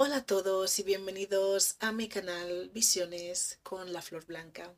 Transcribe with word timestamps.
Hola 0.00 0.18
a 0.18 0.24
todos 0.24 0.78
y 0.78 0.84
bienvenidos 0.84 1.74
a 1.80 1.90
mi 1.90 2.08
canal 2.08 2.70
Visiones 2.72 3.58
con 3.64 3.92
la 3.92 4.00
Flor 4.00 4.24
Blanca. 4.26 4.72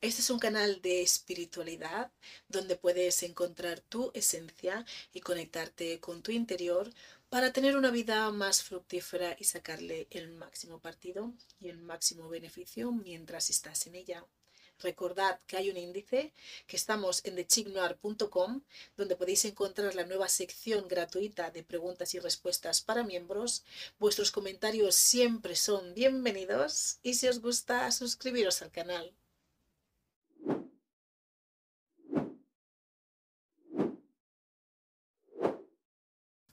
Este 0.00 0.20
es 0.20 0.30
un 0.30 0.38
canal 0.38 0.80
de 0.80 1.02
espiritualidad 1.02 2.12
donde 2.48 2.76
puedes 2.76 3.24
encontrar 3.24 3.80
tu 3.80 4.12
esencia 4.14 4.86
y 5.12 5.22
conectarte 5.22 5.98
con 5.98 6.22
tu 6.22 6.30
interior 6.30 6.88
para 7.30 7.52
tener 7.52 7.76
una 7.76 7.90
vida 7.90 8.30
más 8.30 8.62
fructífera 8.62 9.34
y 9.40 9.42
sacarle 9.42 10.06
el 10.10 10.28
máximo 10.28 10.78
partido 10.78 11.32
y 11.58 11.68
el 11.68 11.78
máximo 11.78 12.28
beneficio 12.28 12.92
mientras 12.92 13.50
estás 13.50 13.88
en 13.88 13.96
ella. 13.96 14.24
Recordad 14.80 15.40
que 15.46 15.56
hay 15.56 15.70
un 15.70 15.76
índice, 15.76 16.32
que 16.66 16.76
estamos 16.76 17.24
en 17.24 17.36
thechignoir.com, 17.36 18.62
donde 18.96 19.16
podéis 19.16 19.44
encontrar 19.44 19.94
la 19.94 20.04
nueva 20.04 20.28
sección 20.28 20.88
gratuita 20.88 21.50
de 21.50 21.62
preguntas 21.62 22.14
y 22.14 22.18
respuestas 22.18 22.80
para 22.80 23.04
miembros. 23.04 23.64
Vuestros 23.98 24.30
comentarios 24.30 24.94
siempre 24.94 25.56
son 25.56 25.94
bienvenidos 25.94 26.98
y 27.02 27.14
si 27.14 27.28
os 27.28 27.40
gusta, 27.40 27.90
suscribiros 27.92 28.62
al 28.62 28.70
canal. 28.70 29.14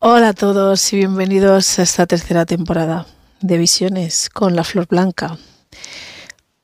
Hola 0.03 0.29
a 0.29 0.33
todos 0.33 0.93
y 0.93 0.97
bienvenidos 0.97 1.77
a 1.77 1.83
esta 1.83 2.07
tercera 2.07 2.47
temporada 2.47 3.05
de 3.39 3.57
Visiones 3.59 4.31
con 4.31 4.55
la 4.55 4.63
Flor 4.63 4.87
Blanca. 4.87 5.37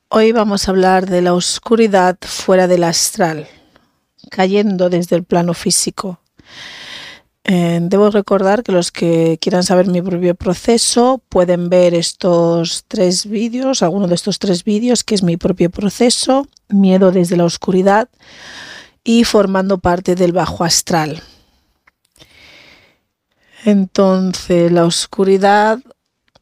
Hoy 0.09 0.31
vamos 0.31 0.67
a 0.67 0.71
hablar 0.71 1.09
de 1.09 1.21
la 1.21 1.33
oscuridad 1.33 2.17
fuera 2.21 2.69
del 2.69 2.85
astral, 2.85 3.45
cayendo 4.31 4.89
desde 4.89 5.17
el 5.17 5.25
plano 5.25 5.53
físico. 5.53 6.21
Eh, 7.43 7.79
debo 7.81 8.09
recordar 8.09 8.63
que 8.63 8.71
los 8.71 8.93
que 8.93 9.37
quieran 9.41 9.63
saber 9.63 9.87
mi 9.87 10.01
propio 10.01 10.33
proceso 10.33 11.21
pueden 11.27 11.69
ver 11.69 11.93
estos 11.93 12.85
tres 12.87 13.25
vídeos, 13.25 13.83
alguno 13.83 14.07
de 14.07 14.15
estos 14.15 14.39
tres 14.39 14.63
vídeos, 14.63 15.03
que 15.03 15.13
es 15.13 15.23
mi 15.23 15.35
propio 15.35 15.69
proceso, 15.69 16.47
miedo 16.69 17.11
desde 17.11 17.35
la 17.35 17.43
oscuridad 17.43 18.07
y 19.03 19.25
formando 19.25 19.79
parte 19.79 20.15
del 20.15 20.31
bajo 20.31 20.63
astral. 20.63 21.21
Entonces, 23.65 24.71
la 24.71 24.85
oscuridad, 24.85 25.79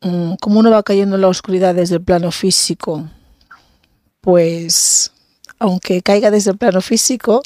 mm, 0.02 0.34
¿cómo 0.40 0.60
uno 0.60 0.70
va 0.70 0.84
cayendo 0.84 1.16
en 1.16 1.22
la 1.22 1.30
oscuridad 1.30 1.74
desde 1.74 1.96
el 1.96 2.04
plano 2.04 2.30
físico? 2.30 3.10
Pues 4.26 5.12
aunque 5.60 6.02
caiga 6.02 6.32
desde 6.32 6.50
el 6.50 6.58
plano 6.58 6.82
físico, 6.82 7.44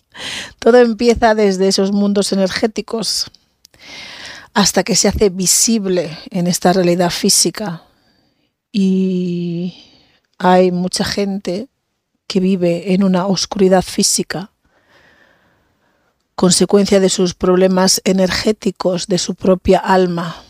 todo 0.59 0.77
empieza 0.77 1.35
desde 1.35 1.67
esos 1.67 1.91
mundos 1.91 2.31
energéticos 2.31 3.29
hasta 4.53 4.83
que 4.83 4.95
se 4.95 5.09
hace 5.09 5.29
visible 5.29 6.17
en 6.31 6.47
esta 6.47 6.71
realidad 6.71 7.09
física. 7.09 7.83
Y 8.71 9.75
hay 10.37 10.71
mucha 10.71 11.03
gente 11.03 11.67
que 12.27 12.39
vive 12.39 12.93
en 12.93 13.03
una 13.03 13.27
oscuridad 13.27 13.81
física, 13.81 14.51
consecuencia 16.35 17.01
de 17.01 17.09
sus 17.09 17.33
problemas 17.33 17.99
energéticos, 18.05 19.07
de 19.07 19.17
su 19.17 19.35
propia 19.35 19.79
alma, 19.79 20.43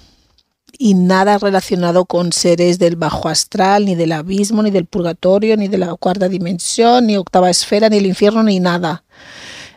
y 0.81 0.93
nada 0.93 1.37
relacionado 1.37 2.05
con 2.05 2.31
seres 2.31 2.79
del 2.79 2.95
bajo 2.95 3.27
astral, 3.27 3.83
ni 3.83 3.95
del 3.95 4.13
abismo, 4.13 4.63
ni 4.63 4.71
del 4.71 4.85
purgatorio, 4.85 5.57
ni 5.57 5.67
de 5.67 5.77
la 5.77 5.93
cuarta 5.95 6.29
dimensión, 6.29 7.07
ni 7.07 7.17
octava 7.17 7.49
esfera, 7.49 7.89
ni 7.89 7.97
el 7.97 8.05
infierno, 8.05 8.43
ni 8.43 8.61
nada. 8.61 9.03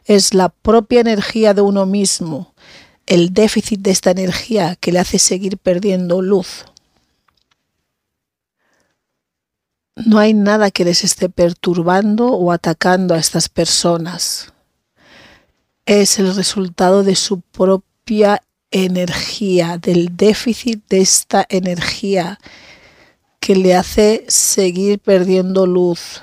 Es 0.04 0.32
la 0.32 0.48
propia 0.48 1.00
energía 1.00 1.54
de 1.54 1.60
uno 1.60 1.86
mismo, 1.86 2.54
el 3.06 3.34
déficit 3.34 3.80
de 3.80 3.90
esta 3.90 4.12
energía 4.12 4.76
que 4.76 4.92
le 4.92 5.00
hace 5.00 5.18
seguir 5.18 5.58
perdiendo 5.58 6.22
luz. 6.22 6.66
No 9.96 10.20
hay 10.20 10.34
nada 10.34 10.70
que 10.70 10.84
les 10.84 11.02
esté 11.02 11.28
perturbando 11.28 12.28
o 12.28 12.52
atacando 12.52 13.14
a 13.14 13.18
estas 13.18 13.48
personas. 13.48 14.52
Es 15.84 16.20
el 16.20 16.32
resultado 16.36 17.02
de 17.02 17.16
su 17.16 17.40
propia 17.40 18.40
energía, 18.72 19.78
del 19.78 20.16
déficit 20.16 20.82
de 20.88 21.00
esta 21.00 21.46
energía 21.48 22.40
que 23.38 23.54
le 23.54 23.74
hace 23.74 24.24
seguir 24.28 24.98
perdiendo 24.98 25.66
luz, 25.66 26.22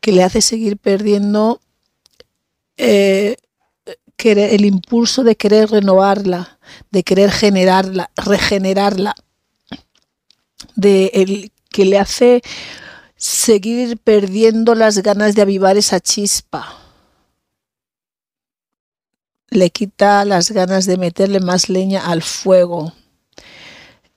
que 0.00 0.12
le 0.12 0.22
hace 0.22 0.42
seguir 0.42 0.76
perdiendo 0.76 1.60
eh, 2.76 3.36
el 4.18 4.64
impulso 4.64 5.22
de 5.22 5.36
querer 5.36 5.70
renovarla, 5.70 6.58
de 6.90 7.04
querer 7.04 7.30
generarla, 7.30 8.10
regenerarla, 8.16 9.14
de 10.74 11.10
el, 11.14 11.52
que 11.70 11.84
le 11.84 11.98
hace 11.98 12.42
seguir 13.16 13.98
perdiendo 13.98 14.74
las 14.74 14.98
ganas 14.98 15.34
de 15.34 15.42
avivar 15.42 15.76
esa 15.76 16.00
chispa 16.00 16.87
le 19.50 19.70
quita 19.70 20.24
las 20.24 20.50
ganas 20.50 20.86
de 20.86 20.96
meterle 20.96 21.40
más 21.40 21.68
leña 21.68 22.06
al 22.06 22.22
fuego. 22.22 22.92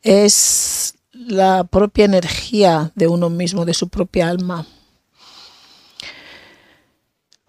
Es 0.02 0.96
la 1.14 1.64
propia 1.64 2.06
energía 2.06 2.92
de 2.96 3.08
uno 3.08 3.30
mismo, 3.30 3.66
de 3.66 3.74
su 3.74 3.90
propia 3.90 4.30
alma. 4.30 4.66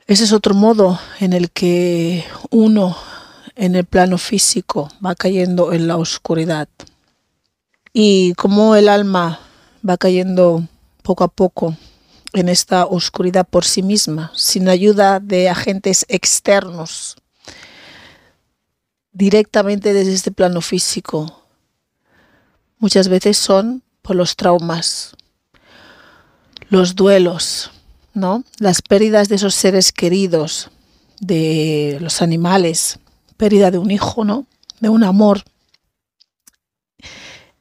Ese 0.06 0.24
es 0.24 0.32
otro 0.32 0.54
modo 0.54 0.98
en 1.20 1.32
el 1.32 1.50
que 1.50 2.24
uno 2.50 2.96
en 3.56 3.74
el 3.74 3.84
plano 3.84 4.18
físico 4.18 4.88
va 5.04 5.14
cayendo 5.14 5.72
en 5.72 5.86
la 5.86 5.96
oscuridad. 5.96 6.68
Y 7.92 8.34
como 8.34 8.74
el 8.76 8.88
alma 8.88 9.40
va 9.88 9.96
cayendo 9.96 10.66
poco 11.02 11.24
a 11.24 11.28
poco 11.28 11.76
en 12.32 12.48
esta 12.48 12.86
oscuridad 12.86 13.46
por 13.48 13.64
sí 13.64 13.82
misma, 13.82 14.32
sin 14.34 14.68
ayuda 14.68 15.20
de 15.20 15.48
agentes 15.50 16.06
externos, 16.08 17.16
directamente 19.12 19.92
desde 19.92 20.14
este 20.14 20.32
plano 20.32 20.60
físico. 20.60 21.44
Muchas 22.78 23.08
veces 23.08 23.36
son 23.36 23.82
por 24.02 24.16
los 24.16 24.36
traumas, 24.36 25.14
los 26.68 26.96
duelos, 26.96 27.70
¿no? 28.14 28.44
Las 28.58 28.82
pérdidas 28.82 29.28
de 29.28 29.36
esos 29.36 29.54
seres 29.54 29.92
queridos, 29.92 30.70
de 31.20 31.98
los 32.00 32.22
animales, 32.22 32.98
pérdida 33.36 33.70
de 33.70 33.78
un 33.78 33.90
hijo, 33.90 34.24
¿no? 34.24 34.46
De 34.80 34.88
un 34.88 35.04
amor. 35.04 35.44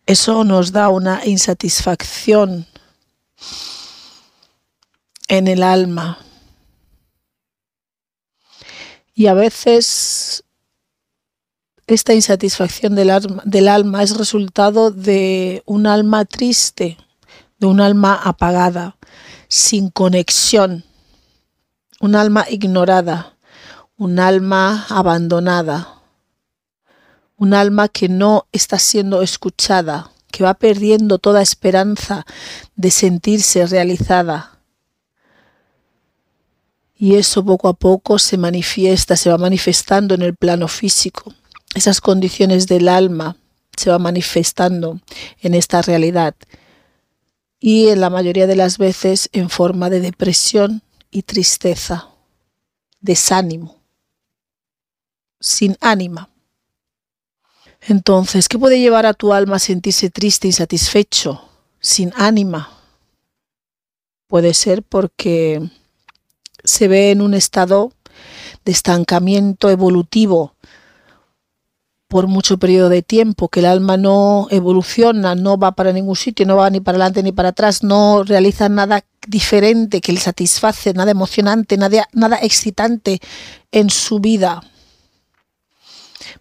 Eso 0.06 0.44
nos 0.44 0.72
da 0.72 0.90
una 0.90 1.26
insatisfacción 1.26 2.66
en 5.28 5.48
el 5.48 5.62
alma. 5.62 6.18
Y 9.14 9.28
a 9.28 9.34
veces 9.34 10.44
esta 11.94 12.14
insatisfacción 12.14 12.96
del 12.96 13.68
alma, 13.68 14.04
es 14.04 14.18
resultado 14.18 14.92
de 14.92 15.62
un 15.66 15.88
alma 15.88 16.26
triste, 16.26 16.98
de 17.60 17.68
un 17.68 17.82
alma 17.82 18.16
apagada, 18.16 18.98
sin 19.48 19.90
conexión, 19.90 20.86
un 22.00 22.16
alma 22.16 22.46
ignorada, 22.50 23.36
un 23.98 24.20
alma 24.20 24.86
abandonada, 24.90 26.02
un 27.38 27.54
alma 27.54 27.88
que 27.88 28.08
no 28.08 28.48
está 28.52 28.80
siendo 28.80 29.22
escuchada, 29.22 30.12
que 30.32 30.44
va 30.44 30.54
perdiendo 30.54 31.20
toda 31.20 31.42
esperanza 31.42 32.26
de 32.76 32.92
sentirse 32.92 33.66
realizada. 33.66 34.60
Y 36.96 37.16
eso 37.16 37.44
poco 37.44 37.68
a 37.68 37.74
poco 37.74 38.20
se 38.20 38.38
manifiesta, 38.38 39.16
se 39.18 39.30
va 39.30 39.38
manifestando 39.38 40.16
en 40.16 40.22
el 40.22 40.36
plano 40.36 40.68
físico 40.68 41.34
esas 41.76 42.02
condiciones 42.02 42.68
del 42.68 42.88
alma 42.88 43.38
se 43.78 43.90
van 43.90 44.02
manifestando 44.02 45.00
en 45.42 45.54
esta 45.54 45.82
realidad 45.82 46.36
y 47.60 47.90
en 47.90 48.02
la 48.02 48.10
mayoría 48.10 48.48
de 48.48 48.56
las 48.56 48.78
veces 48.78 49.30
en 49.34 49.50
forma 49.50 49.90
de 49.90 50.02
depresión 50.02 50.82
y 51.12 51.24
tristeza, 51.24 52.10
desánimo, 53.00 53.78
sin 55.40 55.78
ánima. 55.80 56.30
Entonces, 57.82 58.48
¿qué 58.48 58.60
puede 58.60 58.80
llevar 58.80 59.06
a 59.06 59.14
tu 59.14 59.34
alma 59.34 59.56
a 59.56 59.60
sentirse 59.60 60.10
triste, 60.10 60.48
insatisfecho, 60.48 61.44
sin 61.80 62.12
ánima? 62.16 62.70
Puede 64.28 64.54
ser 64.54 64.84
porque 64.84 65.62
se 66.64 66.88
ve 66.88 67.12
en 67.12 67.22
un 67.22 67.34
estado 67.34 67.92
de 68.66 68.72
estancamiento 68.72 69.70
evolutivo 69.70 70.56
por 72.12 72.28
mucho 72.28 72.58
periodo 72.58 72.90
de 72.90 73.04
tiempo, 73.04 73.48
que 73.48 73.62
el 73.62 73.68
alma 73.68 73.96
no 73.96 74.48
evoluciona, 74.50 75.34
no 75.34 75.58
va 75.58 75.72
para 75.72 75.94
ningún 75.94 76.18
sitio, 76.18 76.46
no 76.46 76.58
va 76.58 76.70
ni 76.70 76.82
para 76.82 76.98
adelante 76.98 77.24
ni 77.24 77.32
para 77.32 77.50
atrás, 77.50 77.84
no 77.84 78.24
realiza 78.26 78.68
nada 78.68 79.06
diferente 79.28 80.02
que 80.02 80.12
le 80.12 80.20
satisface, 80.20 80.94
nada 80.94 81.12
emocionante, 81.12 81.78
nada, 81.78 82.06
nada 82.12 82.38
excitante 82.42 83.22
en 83.72 83.90
su 83.90 84.20
vida. 84.20 84.62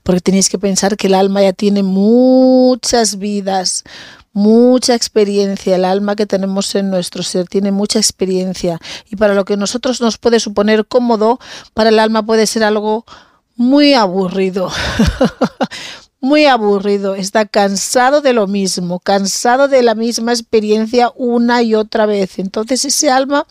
Porque 0.02 0.20
tenéis 0.20 0.48
que 0.48 0.58
pensar 0.58 0.96
que 0.96 1.06
el 1.06 1.14
alma 1.14 1.40
ya 1.40 1.52
tiene 1.52 1.84
muchas 1.84 3.18
vidas, 3.18 3.84
mucha 4.32 4.96
experiencia. 4.96 5.76
El 5.76 5.84
alma 5.84 6.16
que 6.16 6.26
tenemos 6.26 6.74
en 6.74 6.90
nuestro 6.90 7.22
ser 7.22 7.46
tiene 7.46 7.70
mucha 7.70 8.00
experiencia. 8.00 8.80
Y 9.08 9.14
para 9.14 9.34
lo 9.34 9.44
que 9.44 9.56
nosotros 9.56 10.00
nos 10.00 10.18
puede 10.18 10.40
suponer 10.40 10.84
cómodo, 10.84 11.38
para 11.74 11.90
el 11.90 12.00
alma 12.00 12.26
puede 12.26 12.48
ser 12.48 12.64
algo 12.64 13.04
muy 13.60 13.92
aburrido. 13.92 14.72
muy 16.22 16.46
aburrido, 16.46 17.14
está 17.14 17.44
cansado 17.44 18.22
de 18.22 18.32
lo 18.32 18.46
mismo, 18.46 19.00
cansado 19.00 19.68
de 19.68 19.82
la 19.82 19.94
misma 19.94 20.32
experiencia 20.32 21.12
una 21.14 21.62
y 21.62 21.74
otra 21.74 22.06
vez. 22.06 22.38
Entonces 22.38 22.86
ese 22.86 23.10
alma 23.10 23.46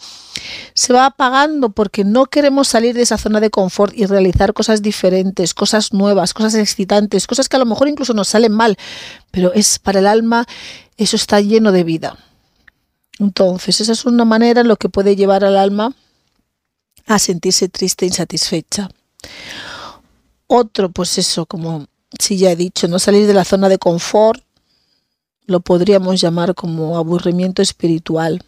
se 0.74 0.94
va 0.94 1.06
apagando 1.06 1.70
porque 1.70 2.04
no 2.06 2.26
queremos 2.26 2.68
salir 2.68 2.96
de 2.96 3.04
esa 3.04 3.20
zona 3.20 3.40
de 3.40 3.52
confort 3.52 3.96
y 3.96 4.08
realizar 4.08 4.54
cosas 4.54 4.82
diferentes, 4.82 5.54
cosas 5.54 5.94
nuevas, 5.94 6.34
cosas 6.34 6.56
excitantes, 6.56 7.28
cosas 7.28 7.48
que 7.48 7.58
a 7.58 7.60
lo 7.60 7.68
mejor 7.68 7.88
incluso 7.88 8.16
nos 8.16 8.30
salen 8.30 8.52
mal, 8.52 8.80
pero 9.30 9.54
es 9.54 9.78
para 9.78 10.00
el 10.00 10.08
alma 10.08 10.48
eso 10.98 11.18
está 11.18 11.40
lleno 11.40 11.72
de 11.72 11.84
vida. 11.84 12.18
Entonces, 13.20 13.80
esa 13.80 13.92
es 13.92 14.06
una 14.06 14.26
manera 14.26 14.62
en 14.62 14.70
lo 14.70 14.78
que 14.78 14.90
puede 14.90 15.16
llevar 15.16 15.44
al 15.44 15.56
alma 15.56 15.94
a 17.06 17.20
sentirse 17.20 17.70
triste 17.70 18.06
e 18.06 18.08
insatisfecha. 18.08 18.90
Otro, 20.52 20.90
pues 20.90 21.20
eso, 21.20 21.46
como 21.46 21.86
si 22.20 22.40
ya 22.40 22.52
he 22.52 22.56
dicho, 22.56 22.88
no 22.88 22.98
salir 22.98 23.28
de 23.28 23.36
la 23.36 23.46
zona 23.46 23.70
de 23.70 23.78
confort, 23.78 24.44
lo 25.46 25.60
podríamos 25.60 26.20
llamar 26.20 26.56
como 26.56 26.98
aburrimiento 26.98 27.62
espiritual. 27.62 28.44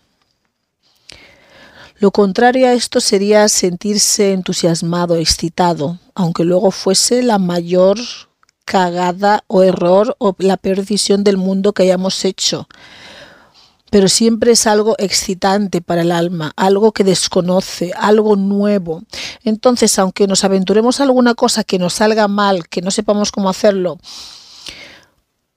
Lo 1.99 2.09
contrario 2.09 2.67
a 2.67 2.73
esto 2.73 3.01
sería 3.01 3.47
sentirse 3.49 4.33
entusiasmado, 4.33 5.15
excitado, 5.15 5.99
aunque 6.15 6.43
luego 6.43 6.71
fuese 6.71 7.21
la 7.21 7.37
mayor 7.37 7.99
cagada 8.65 9.43
o 9.45 9.61
error 9.61 10.15
o 10.17 10.35
la 10.39 10.57
peor 10.57 10.77
decisión 10.77 11.23
del 11.23 11.37
mundo 11.37 11.73
que 11.73 11.83
hayamos 11.83 12.25
hecho. 12.25 12.67
Pero 13.91 14.07
siempre 14.07 14.53
es 14.53 14.65
algo 14.65 14.95
excitante 14.97 15.81
para 15.81 16.01
el 16.01 16.11
alma, 16.11 16.53
algo 16.55 16.93
que 16.93 17.03
desconoce, 17.03 17.91
algo 17.95 18.35
nuevo. 18.35 19.03
Entonces, 19.43 19.99
aunque 19.99 20.25
nos 20.25 20.43
aventuremos 20.43 20.99
a 20.99 21.03
alguna 21.03 21.35
cosa 21.35 21.63
que 21.63 21.77
nos 21.77 21.93
salga 21.93 22.27
mal, 22.27 22.67
que 22.69 22.81
no 22.81 22.89
sepamos 22.89 23.31
cómo 23.31 23.49
hacerlo, 23.49 23.99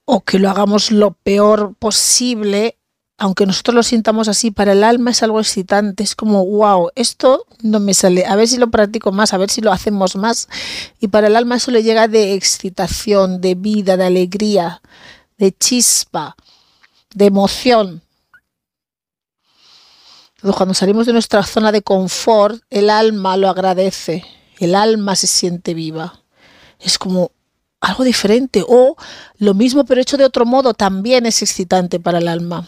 o 0.05 0.21
que 0.21 0.37
lo 0.37 0.49
hagamos 0.49 0.91
lo 0.91 1.11
peor 1.11 1.73
posible, 1.79 2.77
aunque 3.17 3.45
nosotros 3.45 3.73
lo 3.73 3.83
sintamos 3.83 4.27
así, 4.27 4.51
para 4.51 4.73
el 4.73 4.83
alma 4.83 5.11
es 5.11 5.23
algo 5.23 5.39
excitante, 5.39 6.03
es 6.03 6.15
como, 6.15 6.45
wow, 6.45 6.89
esto 6.95 7.45
no 7.61 7.79
me 7.79 7.93
sale, 7.93 8.25
a 8.25 8.35
ver 8.35 8.47
si 8.47 8.57
lo 8.57 8.69
practico 8.69 9.11
más, 9.11 9.33
a 9.33 9.37
ver 9.37 9.49
si 9.49 9.61
lo 9.61 9.71
hacemos 9.71 10.15
más. 10.15 10.49
Y 10.99 11.07
para 11.07 11.27
el 11.27 11.35
alma 11.35 11.55
eso 11.55 11.71
le 11.71 11.83
llega 11.83 12.07
de 12.07 12.33
excitación, 12.33 13.39
de 13.39 13.55
vida, 13.55 13.95
de 13.95 14.05
alegría, 14.05 14.81
de 15.37 15.53
chispa, 15.53 16.35
de 17.13 17.25
emoción. 17.25 18.04
Cuando 20.53 20.75
salimos 20.75 21.07
de 21.07 21.13
nuestra 21.13 21.43
zona 21.43 21.71
de 21.71 21.81
confort, 21.81 22.61
el 22.69 22.91
alma 22.91 23.35
lo 23.35 23.49
agradece, 23.49 24.23
el 24.59 24.75
alma 24.75 25.15
se 25.15 25.25
siente 25.25 25.73
viva. 25.73 26.21
Es 26.79 26.99
como 26.99 27.31
algo 27.79 28.03
diferente 28.03 28.63
o 28.67 28.95
lo 29.37 29.53
mismo 29.53 29.85
pero 29.85 30.01
hecho 30.01 30.17
de 30.17 30.25
otro 30.25 30.45
modo 30.45 30.73
también 30.73 31.25
es 31.25 31.41
excitante 31.41 31.99
para 31.99 32.19
el 32.19 32.27
alma. 32.27 32.67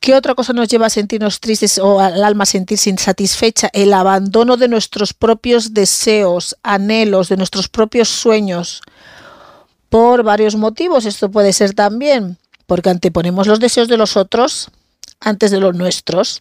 ¿Qué 0.00 0.14
otra 0.14 0.34
cosa 0.34 0.52
nos 0.52 0.68
lleva 0.68 0.86
a 0.86 0.90
sentirnos 0.90 1.38
tristes 1.40 1.78
o 1.78 2.00
al 2.00 2.24
alma 2.24 2.42
a 2.42 2.46
sentirse 2.46 2.90
insatisfecha? 2.90 3.70
El 3.72 3.94
abandono 3.94 4.56
de 4.56 4.68
nuestros 4.68 5.14
propios 5.14 5.72
deseos, 5.72 6.56
anhelos, 6.62 7.28
de 7.28 7.36
nuestros 7.36 7.68
propios 7.68 8.08
sueños. 8.08 8.82
Por 9.88 10.24
varios 10.24 10.56
motivos. 10.56 11.06
Esto 11.06 11.30
puede 11.30 11.52
ser 11.52 11.74
también 11.74 12.36
porque 12.66 12.90
anteponemos 12.90 13.46
los 13.46 13.60
deseos 13.60 13.86
de 13.86 13.96
los 13.96 14.16
otros 14.16 14.70
antes 15.22 15.50
de 15.50 15.60
los 15.60 15.74
nuestros. 15.74 16.40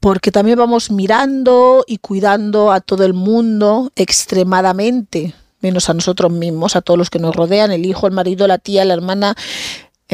Porque 0.00 0.30
también 0.30 0.58
vamos 0.58 0.90
mirando 0.90 1.84
y 1.86 1.98
cuidando 1.98 2.72
a 2.72 2.80
todo 2.80 3.04
el 3.04 3.12
mundo 3.12 3.92
extremadamente, 3.94 5.34
menos 5.60 5.90
a 5.90 5.94
nosotros 5.94 6.32
mismos, 6.32 6.76
a 6.76 6.80
todos 6.80 6.98
los 6.98 7.10
que 7.10 7.18
nos 7.18 7.36
rodean, 7.36 7.72
el 7.72 7.84
hijo, 7.84 8.06
el 8.06 8.12
marido, 8.12 8.46
la 8.46 8.58
tía, 8.58 8.84
la 8.84 8.94
hermana, 8.94 9.36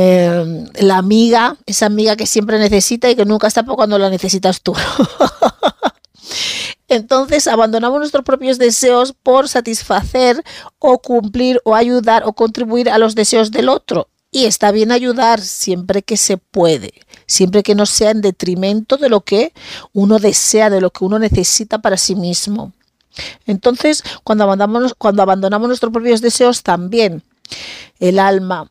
Em, 0.00 0.68
la 0.78 0.96
amiga, 0.96 1.56
esa 1.66 1.86
amiga 1.86 2.14
que 2.14 2.24
siempre 2.24 2.60
necesita 2.60 3.10
y 3.10 3.16
que 3.16 3.24
nunca 3.24 3.48
está 3.48 3.64
cuando 3.64 3.98
la 3.98 4.10
necesitas 4.10 4.60
tú. 4.60 4.72
Entonces 6.88 7.48
abandonamos 7.48 7.98
nuestros 7.98 8.24
propios 8.24 8.58
deseos 8.58 9.12
por 9.12 9.48
satisfacer 9.48 10.44
o 10.78 11.00
cumplir 11.00 11.60
o 11.64 11.74
ayudar 11.74 12.22
o 12.26 12.32
contribuir 12.32 12.88
a 12.88 12.98
los 12.98 13.16
deseos 13.16 13.50
del 13.50 13.68
otro. 13.68 14.06
Y 14.30 14.44
está 14.44 14.72
bien 14.72 14.92
ayudar 14.92 15.40
siempre 15.40 16.02
que 16.02 16.16
se 16.16 16.36
puede, 16.36 16.92
siempre 17.26 17.62
que 17.62 17.74
no 17.74 17.86
sea 17.86 18.10
en 18.10 18.20
detrimento 18.20 18.96
de 18.96 19.08
lo 19.08 19.22
que 19.22 19.52
uno 19.92 20.18
desea, 20.18 20.68
de 20.68 20.80
lo 20.80 20.90
que 20.90 21.04
uno 21.04 21.18
necesita 21.18 21.78
para 21.78 21.96
sí 21.96 22.14
mismo. 22.14 22.72
Entonces, 23.46 24.04
cuando 24.24 24.44
abandonamos, 24.44 24.94
cuando 24.94 25.22
abandonamos 25.22 25.68
nuestros 25.68 25.92
propios 25.92 26.20
deseos, 26.20 26.62
también 26.62 27.22
el 27.98 28.18
alma 28.18 28.70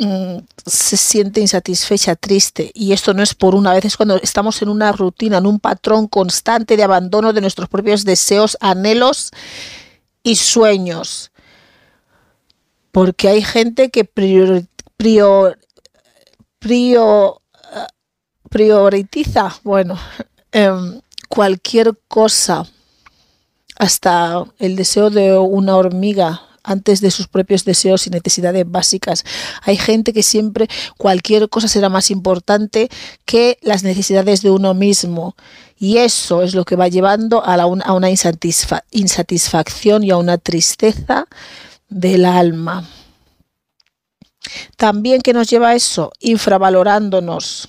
Mm, 0.00 0.38
se 0.64 0.96
siente 0.96 1.40
insatisfecha, 1.40 2.14
triste. 2.14 2.70
Y 2.74 2.92
esto 2.92 3.14
no 3.14 3.22
es 3.22 3.34
por 3.34 3.54
una 3.54 3.72
vez, 3.72 3.84
es 3.84 3.96
cuando 3.96 4.16
estamos 4.16 4.62
en 4.62 4.68
una 4.68 4.92
rutina, 4.92 5.38
en 5.38 5.46
un 5.46 5.58
patrón 5.58 6.06
constante 6.06 6.76
de 6.76 6.84
abandono 6.84 7.32
de 7.32 7.40
nuestros 7.40 7.68
propios 7.68 8.04
deseos, 8.04 8.56
anhelos 8.60 9.30
y 10.22 10.36
sueños. 10.36 11.27
Porque 12.98 13.28
hay 13.28 13.44
gente 13.44 13.90
que 13.90 14.04
prior, 14.04 14.64
prior, 14.96 15.56
prioritiza, 18.50 19.54
bueno, 19.62 19.96
em, 20.50 21.00
cualquier 21.28 21.96
cosa, 22.08 22.66
hasta 23.76 24.44
el 24.58 24.74
deseo 24.74 25.10
de 25.10 25.38
una 25.38 25.76
hormiga 25.76 26.42
antes 26.64 27.00
de 27.00 27.12
sus 27.12 27.28
propios 27.28 27.64
deseos 27.64 28.04
y 28.08 28.10
necesidades 28.10 28.68
básicas. 28.68 29.24
Hay 29.62 29.76
gente 29.76 30.12
que 30.12 30.24
siempre 30.24 30.66
cualquier 30.96 31.48
cosa 31.48 31.68
será 31.68 31.88
más 31.88 32.10
importante 32.10 32.88
que 33.24 33.58
las 33.62 33.84
necesidades 33.84 34.42
de 34.42 34.50
uno 34.50 34.74
mismo. 34.74 35.36
Y 35.78 35.98
eso 35.98 36.42
es 36.42 36.52
lo 36.52 36.64
que 36.64 36.74
va 36.74 36.88
llevando 36.88 37.44
a, 37.44 37.64
una 37.64 38.10
insatisfacción 38.10 40.02
y 40.02 40.10
a 40.10 40.16
una 40.16 40.36
tristeza 40.36 41.28
del 41.88 42.24
alma. 42.24 42.84
También 44.76 45.20
que 45.20 45.32
nos 45.32 45.48
lleva 45.48 45.70
a 45.70 45.74
eso, 45.74 46.12
infravalorándonos, 46.20 47.68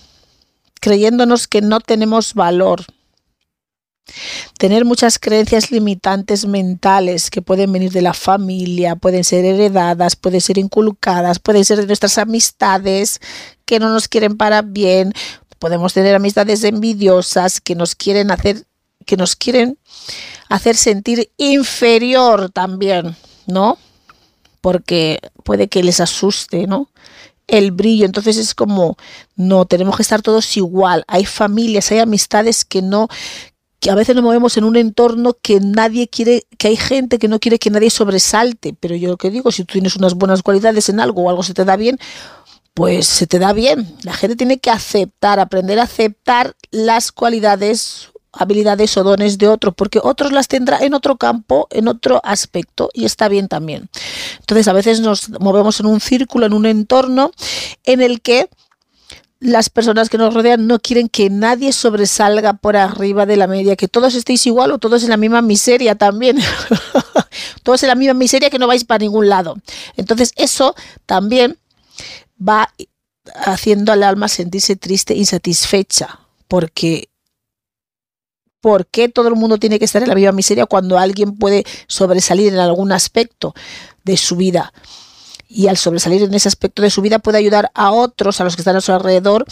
creyéndonos 0.80 1.48
que 1.48 1.62
no 1.62 1.80
tenemos 1.80 2.34
valor 2.34 2.86
Tener 4.58 4.86
muchas 4.86 5.20
creencias 5.20 5.72
limitantes 5.72 6.46
mentales 6.46 7.30
que 7.30 7.42
pueden 7.42 7.72
venir 7.72 7.92
de 7.92 8.02
la 8.02 8.14
familia, 8.14 8.96
pueden 8.96 9.24
ser 9.24 9.46
heredadas, 9.46 10.16
pueden 10.16 10.42
ser 10.42 10.58
inculcadas, 10.58 11.40
pueden 11.40 11.66
ser 11.66 11.80
de 11.80 11.88
nuestras 11.88 12.18
amistades 12.18 13.20
que 13.66 13.80
no 13.80 13.90
nos 13.90 14.08
quieren 14.08 14.38
para 14.38 14.62
bien, 14.62 15.14
podemos 15.60 15.94
tener 15.94 16.16
amistades 16.16 16.64
envidiosas 16.64 17.62
que 17.62 17.76
nos 17.76 17.96
quieren 17.96 18.32
hacer 18.32 18.66
que 19.06 19.18
nos 19.18 19.36
quieren 19.36 19.80
hacer 20.50 20.76
sentir 20.76 21.32
inferior 21.38 22.52
también, 22.52 23.16
¿no? 23.48 23.78
Porque 24.62 25.20
puede 25.44 25.68
que 25.68 25.84
les 25.84 26.00
asuste, 26.00 26.68
¿no? 26.68 26.90
el 27.50 27.72
brillo. 27.72 28.06
Entonces 28.06 28.38
es 28.38 28.54
como, 28.54 28.96
no, 29.36 29.66
tenemos 29.66 29.96
que 29.96 30.04
estar 30.04 30.22
todos 30.22 30.56
igual. 30.56 31.04
Hay 31.08 31.26
familias, 31.26 31.92
hay 31.92 32.00
amistades 32.00 32.64
que 32.64 32.82
no, 32.82 33.08
que 33.80 33.90
a 33.90 33.96
veces 33.96 34.16
nos 34.16 34.24
movemos 34.24 34.58
en 34.58 34.64
un 34.66 34.76
entorno 34.76 35.38
que 35.42 35.60
nadie 35.60 36.08
quiere, 36.08 36.46
que 36.58 36.68
hay 36.68 36.78
gente 36.78 37.18
que 37.18 37.28
no 37.28 37.40
quiere 37.40 37.60
que 37.60 37.70
nadie 37.70 37.90
sobresalte, 37.90 38.76
pero 38.80 38.96
yo 38.96 39.10
lo 39.10 39.18
que 39.18 39.32
digo, 39.32 39.52
si 39.52 39.64
tú 39.64 39.74
tienes 39.74 39.96
unas 39.96 40.16
buenas 40.16 40.44
cualidades 40.44 40.90
en 40.90 41.00
algo 41.00 41.24
o 41.24 41.30
algo 41.30 41.44
se 41.44 41.54
te 41.54 41.66
da 41.66 41.76
bien, 41.76 41.98
pues 42.74 43.08
se 43.08 43.28
te 43.28 43.40
da 43.40 43.54
bien. 43.54 43.96
La 44.04 44.14
gente 44.14 44.36
tiene 44.36 44.60
que 44.60 44.70
aceptar, 44.70 45.40
aprender 45.40 45.80
a 45.80 45.84
aceptar 45.84 46.56
las 46.72 47.12
cualidades, 47.12 48.10
habilidades 48.32 48.96
o 48.98 49.04
dones 49.04 49.38
de 49.38 49.48
otros, 49.48 49.74
porque 49.76 50.00
otros 50.02 50.32
las 50.32 50.48
tendrá 50.48 50.80
en 50.80 50.94
otro 50.94 51.18
campo, 51.18 51.68
en 51.72 51.88
otro 51.88 52.22
aspecto, 52.24 52.90
y 52.94 53.06
está 53.06 53.28
bien 53.28 53.48
también. 53.48 53.90
Entonces 54.40 54.68
a 54.68 54.74
veces 54.74 55.00
nos 55.00 55.30
movemos 55.40 55.80
en 55.80 55.88
un 55.88 56.00
círculo, 56.00 56.46
en 56.46 56.54
un 56.54 56.66
entorno 56.66 57.32
en 57.86 58.02
el 58.02 58.22
que 58.22 58.50
las 59.40 59.70
personas 59.70 60.10
que 60.10 60.18
nos 60.18 60.34
rodean 60.34 60.68
no 60.68 60.80
quieren 60.80 61.08
que 61.08 61.30
nadie 61.30 61.72
sobresalga 61.72 62.54
por 62.54 62.76
arriba 62.76 63.26
de 63.26 63.38
la 63.38 63.48
media, 63.48 63.78
que 63.78 63.88
todos 63.88 64.14
estéis 64.16 64.46
igual 64.46 64.72
o 64.72 64.80
todos 64.80 65.04
en 65.04 65.10
la 65.10 65.18
misma 65.18 65.42
miseria 65.42 65.96
también. 65.96 66.38
todos 67.64 67.82
en 67.84 67.90
la 67.90 67.96
misma 67.96 68.14
miseria 68.14 68.50
que 68.50 68.60
no 68.60 68.68
vais 68.68 68.84
para 68.84 69.00
ningún 69.00 69.30
lado. 69.30 69.56
Entonces 69.96 70.34
eso 70.36 70.76
también 71.06 71.58
va 72.38 72.74
haciendo 73.46 73.92
al 73.94 74.04
alma 74.04 74.28
sentirse 74.28 74.76
triste, 74.76 75.16
insatisfecha, 75.16 76.20
porque 76.48 77.10
¿Por 78.62 78.88
qué 78.88 79.10
todo 79.10 79.28
el 79.28 79.36
mundo 79.36 79.58
tiene 79.58 79.80
que 79.80 79.86
estar 79.86 80.02
en 80.02 80.10
la 80.10 80.16
misma 80.16 80.32
miseria 80.32 80.66
cuando 80.66 80.98
alguien 80.98 81.38
puede 81.38 81.64
sobresalir 81.88 82.54
en 82.54 82.60
algún 82.60 82.92
aspecto 82.92 83.54
de 84.04 84.18
su 84.18 84.36
vida? 84.36 84.74
y 85.52 85.68
al 85.68 85.78
sobresalir 85.78 86.22
en 86.22 86.34
ese 86.36 86.48
aspecto 86.48 86.84
de 86.84 86.92
su 86.92 87.02
vida 87.02 87.18
puede 87.18 87.40
ayudar 87.40 87.72
a 87.74 87.92
otros, 87.92 88.40
a 88.40 88.44
los 88.44 88.56
que 88.56 88.62
están 88.62 88.76
a 88.76 88.82
su 88.82 88.94
alrededor, 88.94 89.46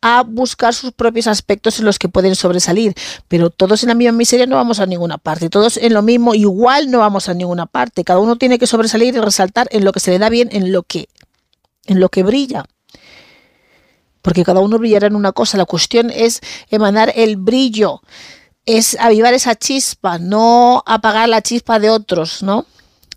a 0.00 0.22
buscar 0.22 0.72
sus 0.74 0.92
propios 0.92 1.26
aspectos 1.26 1.80
en 1.80 1.86
los 1.86 1.98
que 1.98 2.08
pueden 2.08 2.36
sobresalir. 2.36 2.94
Pero 3.26 3.50
todos 3.50 3.82
en 3.82 3.88
la 3.88 3.96
misma 3.96 4.12
miseria 4.12 4.46
no 4.46 4.54
vamos 4.54 4.78
a 4.78 4.86
ninguna 4.86 5.18
parte, 5.18 5.50
todos 5.50 5.76
en 5.76 5.92
lo 5.92 6.02
mismo 6.02 6.36
igual 6.36 6.88
no 6.92 7.00
vamos 7.00 7.28
a 7.28 7.34
ninguna 7.34 7.66
parte. 7.66 8.04
Cada 8.04 8.20
uno 8.20 8.36
tiene 8.36 8.60
que 8.60 8.68
sobresalir 8.68 9.16
y 9.16 9.18
resaltar 9.18 9.66
en 9.72 9.84
lo 9.84 9.90
que 9.90 9.98
se 9.98 10.12
le 10.12 10.20
da 10.20 10.28
bien, 10.28 10.48
en 10.52 10.70
lo 10.70 10.84
que, 10.84 11.08
en 11.86 11.98
lo 11.98 12.08
que 12.08 12.22
brilla 12.22 12.64
porque 14.22 14.44
cada 14.44 14.60
uno 14.60 14.78
brillará 14.78 15.06
en 15.06 15.16
una 15.16 15.32
cosa. 15.32 15.56
La 15.56 15.64
cuestión 15.64 16.10
es 16.10 16.40
emanar 16.68 17.10
el 17.16 17.38
brillo, 17.38 18.02
es 18.66 18.96
avivar 19.00 19.34
esa 19.34 19.54
chispa, 19.54 20.18
no 20.18 20.82
apagar 20.86 21.28
la 21.28 21.42
chispa 21.42 21.78
de 21.78 21.90
otros, 21.90 22.42
¿no? 22.42 22.66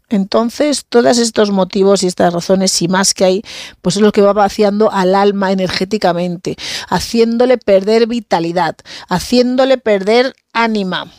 Entonces, 0.10 0.86
todos 0.88 1.18
estos 1.18 1.50
motivos 1.50 2.04
y 2.04 2.08
estas 2.08 2.34
razones 2.34 2.80
y 2.82 2.88
más 2.88 3.14
que 3.14 3.26
hay, 3.26 3.42
pues 3.82 3.96
es 3.96 4.02
lo 4.02 4.12
que 4.12 4.22
va 4.22 4.34
vaciando 4.34 4.92
al 4.92 5.16
alma 5.16 5.52
energéticamente, 5.52 6.56
haciéndole 6.88 7.58
perder 7.58 8.06
vitalidad, 8.06 8.76
haciéndole 9.10 9.78
perder 9.80 10.36
ánima. 10.52 11.12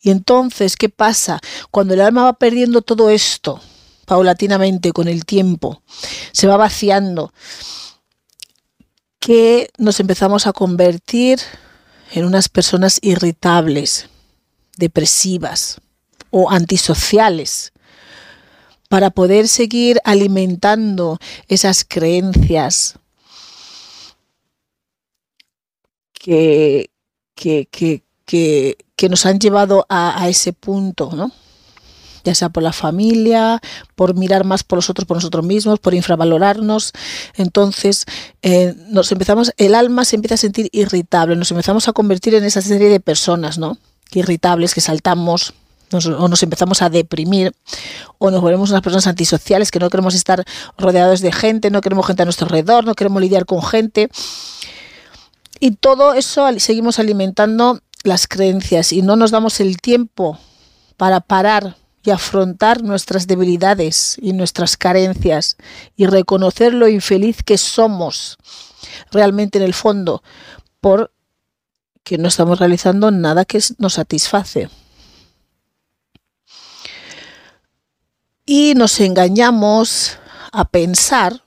Y 0.00 0.10
entonces, 0.10 0.76
¿qué 0.76 0.88
pasa? 0.88 1.38
Cuando 1.70 1.94
el 1.94 2.00
alma 2.00 2.24
va 2.24 2.32
perdiendo 2.32 2.82
todo 2.82 3.08
esto, 3.08 3.60
paulatinamente 4.04 4.92
con 4.92 5.06
el 5.06 5.24
tiempo, 5.24 5.82
se 6.32 6.48
va 6.48 6.56
vaciando, 6.56 7.32
que 9.22 9.70
nos 9.78 10.00
empezamos 10.00 10.48
a 10.48 10.52
convertir 10.52 11.38
en 12.10 12.24
unas 12.24 12.48
personas 12.48 12.98
irritables, 13.02 14.08
depresivas 14.76 15.80
o 16.30 16.50
antisociales 16.50 17.72
para 18.88 19.10
poder 19.10 19.46
seguir 19.46 20.00
alimentando 20.02 21.20
esas 21.46 21.84
creencias 21.84 22.98
que, 26.12 26.90
que, 27.36 27.68
que, 27.70 28.02
que 28.96 29.08
nos 29.08 29.24
han 29.24 29.38
llevado 29.38 29.86
a, 29.88 30.20
a 30.20 30.28
ese 30.28 30.52
punto, 30.52 31.12
¿no? 31.14 31.30
Ya 32.24 32.34
sea 32.34 32.48
por 32.48 32.62
la 32.62 32.72
familia, 32.72 33.60
por 33.94 34.14
mirar 34.14 34.44
más 34.44 34.64
por 34.64 34.78
los 34.78 34.90
otros, 34.90 35.06
por 35.06 35.16
nosotros 35.16 35.44
mismos, 35.44 35.78
por 35.78 35.94
infravalorarnos. 35.94 36.92
Entonces, 37.36 38.04
eh, 38.42 38.74
nos 38.88 39.10
empezamos, 39.12 39.52
el 39.56 39.74
alma 39.74 40.04
se 40.04 40.16
empieza 40.16 40.34
a 40.34 40.38
sentir 40.38 40.68
irritable, 40.72 41.36
nos 41.36 41.50
empezamos 41.50 41.88
a 41.88 41.92
convertir 41.92 42.34
en 42.34 42.44
esa 42.44 42.62
serie 42.62 42.88
de 42.88 43.00
personas, 43.00 43.58
¿no? 43.58 43.78
irritables, 44.18 44.74
que 44.74 44.80
saltamos, 44.80 45.54
o 45.92 46.28
nos 46.28 46.42
empezamos 46.42 46.80
a 46.82 46.88
deprimir, 46.88 47.54
o 48.18 48.30
nos 48.30 48.40
volvemos 48.40 48.70
unas 48.70 48.82
personas 48.82 49.06
antisociales, 49.06 49.70
que 49.70 49.78
no 49.78 49.90
queremos 49.90 50.14
estar 50.14 50.44
rodeados 50.78 51.20
de 51.20 51.32
gente, 51.32 51.70
no 51.70 51.80
queremos 51.80 52.06
gente 52.06 52.22
a 52.22 52.24
nuestro 52.24 52.46
alrededor, 52.46 52.84
no 52.84 52.94
queremos 52.94 53.20
lidiar 53.20 53.44
con 53.44 53.62
gente. 53.62 54.08
Y 55.60 55.72
todo 55.72 56.14
eso 56.14 56.48
seguimos 56.58 56.98
alimentando 56.98 57.80
las 58.04 58.26
creencias 58.26 58.92
y 58.92 59.02
no 59.02 59.16
nos 59.16 59.30
damos 59.30 59.60
el 59.60 59.80
tiempo 59.80 60.38
para 60.96 61.20
parar 61.20 61.76
y 62.02 62.10
afrontar 62.10 62.82
nuestras 62.82 63.26
debilidades 63.26 64.16
y 64.20 64.32
nuestras 64.32 64.76
carencias 64.76 65.56
y 65.96 66.06
reconocer 66.06 66.74
lo 66.74 66.88
infeliz 66.88 67.42
que 67.42 67.58
somos 67.58 68.38
realmente 69.10 69.58
en 69.58 69.64
el 69.64 69.74
fondo 69.74 70.22
por 70.80 71.12
que 72.02 72.18
no 72.18 72.28
estamos 72.28 72.58
realizando 72.58 73.10
nada 73.10 73.44
que 73.44 73.60
nos 73.78 73.94
satisface. 73.94 74.68
Y 78.44 78.74
nos 78.74 78.98
engañamos 78.98 80.18
a 80.50 80.64
pensar 80.64 81.42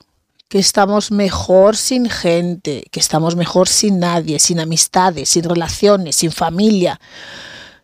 que 0.48 0.58
estamos 0.58 1.10
mejor 1.10 1.76
sin 1.76 2.08
gente, 2.08 2.84
que 2.90 3.00
estamos 3.00 3.36
mejor 3.36 3.68
sin 3.68 3.98
nadie, 3.98 4.38
sin 4.38 4.60
amistades, 4.60 5.28
sin 5.28 5.44
relaciones, 5.44 6.16
sin 6.16 6.32
familia, 6.32 6.98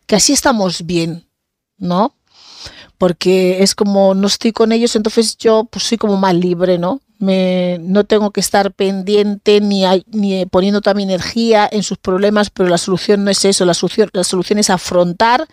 que 0.07 0.17
así 0.17 0.33
estamos 0.33 0.87
bien, 0.87 1.29
¿no? 1.77 2.15
Porque 3.03 3.65
es 3.65 3.75
como 3.75 4.15
no 4.15 4.29
estoy 4.29 4.53
con 4.53 4.71
ellos, 4.71 4.95
entonces 4.95 5.37
yo 5.37 5.65
pues 5.65 5.85
soy 5.87 5.99
como 5.99 6.17
más 6.17 6.37
libre, 6.37 6.79
¿no? 6.79 7.01
me, 7.19 7.79
no 7.81 8.05
tengo 8.05 8.31
que 8.31 8.39
estar 8.39 8.73
pendiente 8.73 9.61
ni, 9.61 9.85
ni 10.07 10.47
poniendo 10.47 10.81
toda 10.81 10.95
mi 10.95 11.03
energía 11.03 11.69
en 11.71 11.83
sus 11.83 11.99
problemas, 11.99 12.51
pero 12.51 12.69
la 12.69 12.79
solución 12.79 13.25
no 13.25 13.33
es 13.33 13.45
eso, 13.45 13.65
la 13.65 13.75
solución, 13.75 14.09
la 14.13 14.23
solución 14.23 14.61
es 14.61 14.71
afrontar 14.71 15.49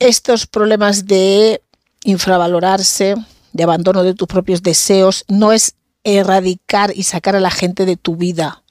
estos 0.00 0.48
problemas 0.48 1.06
de 1.06 1.62
infravalorarse, 2.02 3.14
de 3.52 3.62
abandono 3.62 4.02
de 4.02 4.14
tus 4.14 4.26
propios 4.26 4.60
deseos, 4.60 5.24
no 5.28 5.52
es 5.52 5.76
erradicar 6.02 6.92
y 6.92 7.04
sacar 7.04 7.36
a 7.36 7.40
la 7.40 7.52
gente 7.52 7.86
de 7.86 7.96
tu 7.96 8.16
vida 8.16 8.63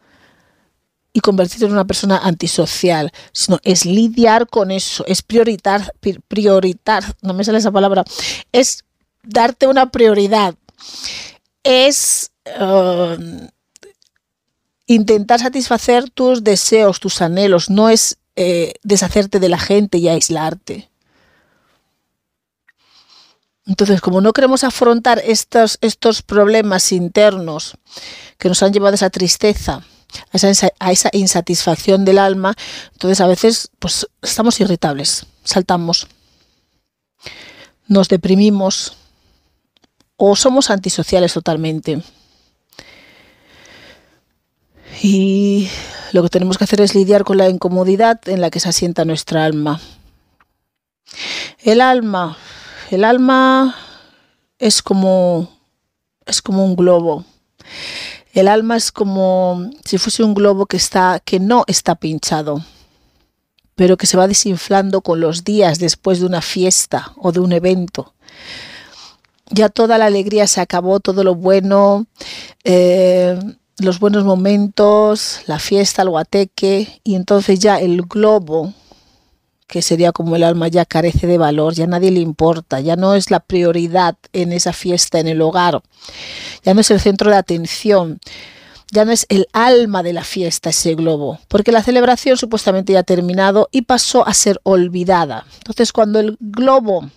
y 1.13 1.19
convertirte 1.19 1.65
en 1.65 1.71
una 1.71 1.85
persona 1.85 2.17
antisocial, 2.17 3.11
sino 3.31 3.59
es 3.63 3.85
lidiar 3.85 4.47
con 4.47 4.71
eso, 4.71 5.05
es 5.05 5.21
prioritar, 5.21 5.93
prioritar, 6.27 7.03
no 7.21 7.35
me 7.35 7.43
sale 7.43 7.59
esa 7.59 7.71
palabra, 7.71 8.03
es 8.51 8.83
darte 9.21 9.67
una 9.67 9.91
prioridad. 9.91 10.55
Es 11.63 12.31
um, 12.59 13.47
intentar 14.87 15.39
satisfacer 15.39 16.09
tus 16.09 16.43
deseos, 16.43 16.99
tus 16.99 17.21
anhelos, 17.21 17.69
no 17.69 17.89
es 17.89 18.17
eh, 18.35 18.73
deshacerte 18.83 19.39
de 19.39 19.49
la 19.49 19.59
gente 19.59 19.99
y 19.99 20.09
aislarte. 20.09 20.89
Entonces, 23.65 24.01
como 24.01 24.19
no 24.19 24.33
queremos 24.33 24.65
afrontar 24.65 25.21
estos, 25.23 25.77
estos 25.79 26.21
problemas 26.21 26.91
internos 26.91 27.77
que 28.37 28.49
nos 28.49 28.61
han 28.61 28.73
llevado 28.73 28.93
a 28.93 28.95
esa 28.95 29.09
tristeza, 29.09 29.85
a 30.31 30.91
esa, 30.91 31.09
insatisfacción 31.13 32.05
del 32.05 32.19
alma, 32.19 32.55
entonces 32.93 33.21
a 33.21 33.27
veces 33.27 33.69
pues, 33.79 34.07
estamos 34.21 34.59
irritables, 34.59 35.25
saltamos, 35.43 36.07
nos 37.87 38.09
deprimimos, 38.09 38.97
o 40.15 40.35
somos 40.35 40.69
antisociales 40.69 41.33
totalmente. 41.33 42.01
Y 45.01 45.69
lo 46.11 46.21
que 46.23 46.29
tenemos 46.29 46.57
que 46.57 46.63
hacer 46.63 46.81
es 46.81 46.95
lidiar 46.95 47.23
con 47.23 47.37
la 47.37 47.49
incomodidad 47.49 48.21
en 48.29 48.41
la 48.41 48.49
que 48.49 48.59
se 48.59 48.69
asienta 48.69 49.05
nuestra 49.05 49.43
alma. 49.43 49.81
El 51.59 51.81
alma, 51.81 52.37
el 52.91 53.03
alma 53.03 53.75
es 54.59 54.81
como 54.81 55.49
es 56.25 56.41
como 56.41 56.65
un 56.65 56.75
globo. 56.75 57.25
El 58.33 58.47
alma 58.47 58.75
es 58.75 58.91
como 58.91 59.69
si 59.85 59.99
fuese 59.99 60.23
un 60.23 60.33
globo 60.33 60.65
que 60.65 60.77
está 60.77 61.21
que 61.23 61.39
no 61.39 61.65
está 61.67 61.93
pinchado, 61.93 62.65
pero 63.75 63.95
que 63.95 64.07
se 64.07 64.17
va 64.17 64.27
desinflando 64.27 65.01
con 65.01 65.19
los 65.19 65.43
días 65.43 65.77
después 65.77 66.19
de 66.19 66.25
una 66.25 66.41
fiesta 66.41 67.13
o 67.17 67.31
de 67.31 67.39
un 67.39 67.51
evento. 67.51 68.15
Ya 69.51 69.69
toda 69.69 69.99
la 69.99 70.07
alegría 70.07 70.47
se 70.47 70.61
acabó, 70.61 70.99
todo 70.99 71.23
lo 71.23 71.35
bueno, 71.35 72.07
eh, 72.63 73.37
los 73.77 73.99
buenos 73.99 74.23
momentos, 74.23 75.41
la 75.45 75.59
fiesta, 75.59 76.01
el 76.01 76.09
guateque, 76.09 77.01
y 77.03 77.13
entonces 77.13 77.59
ya 77.59 77.79
el 77.79 78.01
globo, 78.01 78.73
que 79.73 79.81
sería 79.81 80.11
como 80.11 80.35
el 80.35 80.43
alma, 80.43 80.67
ya 80.67 80.85
carece 80.85 81.25
de 81.25 81.39
valor, 81.39 81.73
ya 81.73 81.87
nadie 81.87 82.11
le 82.11 82.19
importa, 82.19 82.79
ya 82.79 82.95
no 82.95 83.15
es 83.15 83.31
la 83.31 83.39
prioridad 83.39 84.15
en 84.31 84.51
esa 84.51 84.71
fiesta, 84.71 85.17
en 85.17 85.27
el 85.27 85.41
hogar, 85.41 85.81
ya 86.63 86.75
no 86.75 86.81
es 86.81 86.91
el 86.91 86.99
centro 86.99 87.31
de 87.31 87.37
atención, 87.37 88.19
ya 88.91 89.03
no 89.03 89.11
es 89.11 89.25
el 89.29 89.47
alma 89.51 90.03
de 90.03 90.13
la 90.13 90.23
fiesta 90.23 90.69
ese 90.69 90.93
globo, 90.93 91.39
porque 91.47 91.71
la 91.71 91.81
celebración 91.81 92.37
supuestamente 92.37 92.93
ya 92.93 92.99
ha 92.99 93.03
terminado 93.03 93.67
y 93.71 93.81
pasó 93.81 94.27
a 94.27 94.35
ser 94.35 94.61
olvidada. 94.61 95.47
Entonces 95.57 95.91
cuando 95.91 96.19
el 96.19 96.37
globo 96.39 97.09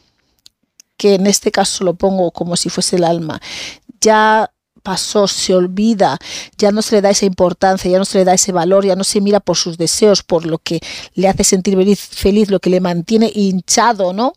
que 0.96 1.16
en 1.16 1.26
este 1.26 1.52
caso 1.52 1.84
lo 1.84 1.92
pongo 1.92 2.30
como 2.30 2.56
si 2.56 2.70
fuese 2.70 2.96
el 2.96 3.04
alma, 3.04 3.38
ya 4.00 4.50
pasó, 4.86 5.26
se 5.26 5.52
olvida, 5.52 6.16
ya 6.58 6.70
no 6.70 6.80
se 6.80 6.94
le 6.94 7.02
da 7.02 7.10
esa 7.10 7.26
importancia, 7.26 7.90
ya 7.90 7.98
no 7.98 8.04
se 8.04 8.18
le 8.18 8.24
da 8.24 8.34
ese 8.34 8.52
valor, 8.52 8.86
ya 8.86 8.94
no 8.94 9.02
se 9.02 9.20
mira 9.20 9.40
por 9.40 9.56
sus 9.56 9.78
deseos, 9.78 10.22
por 10.22 10.46
lo 10.46 10.58
que 10.58 10.78
le 11.14 11.26
hace 11.26 11.42
sentir 11.42 11.76
feliz, 11.96 12.50
lo 12.50 12.60
que 12.60 12.70
le 12.70 12.78
mantiene 12.78 13.28
hinchado, 13.34 14.12
¿no? 14.12 14.34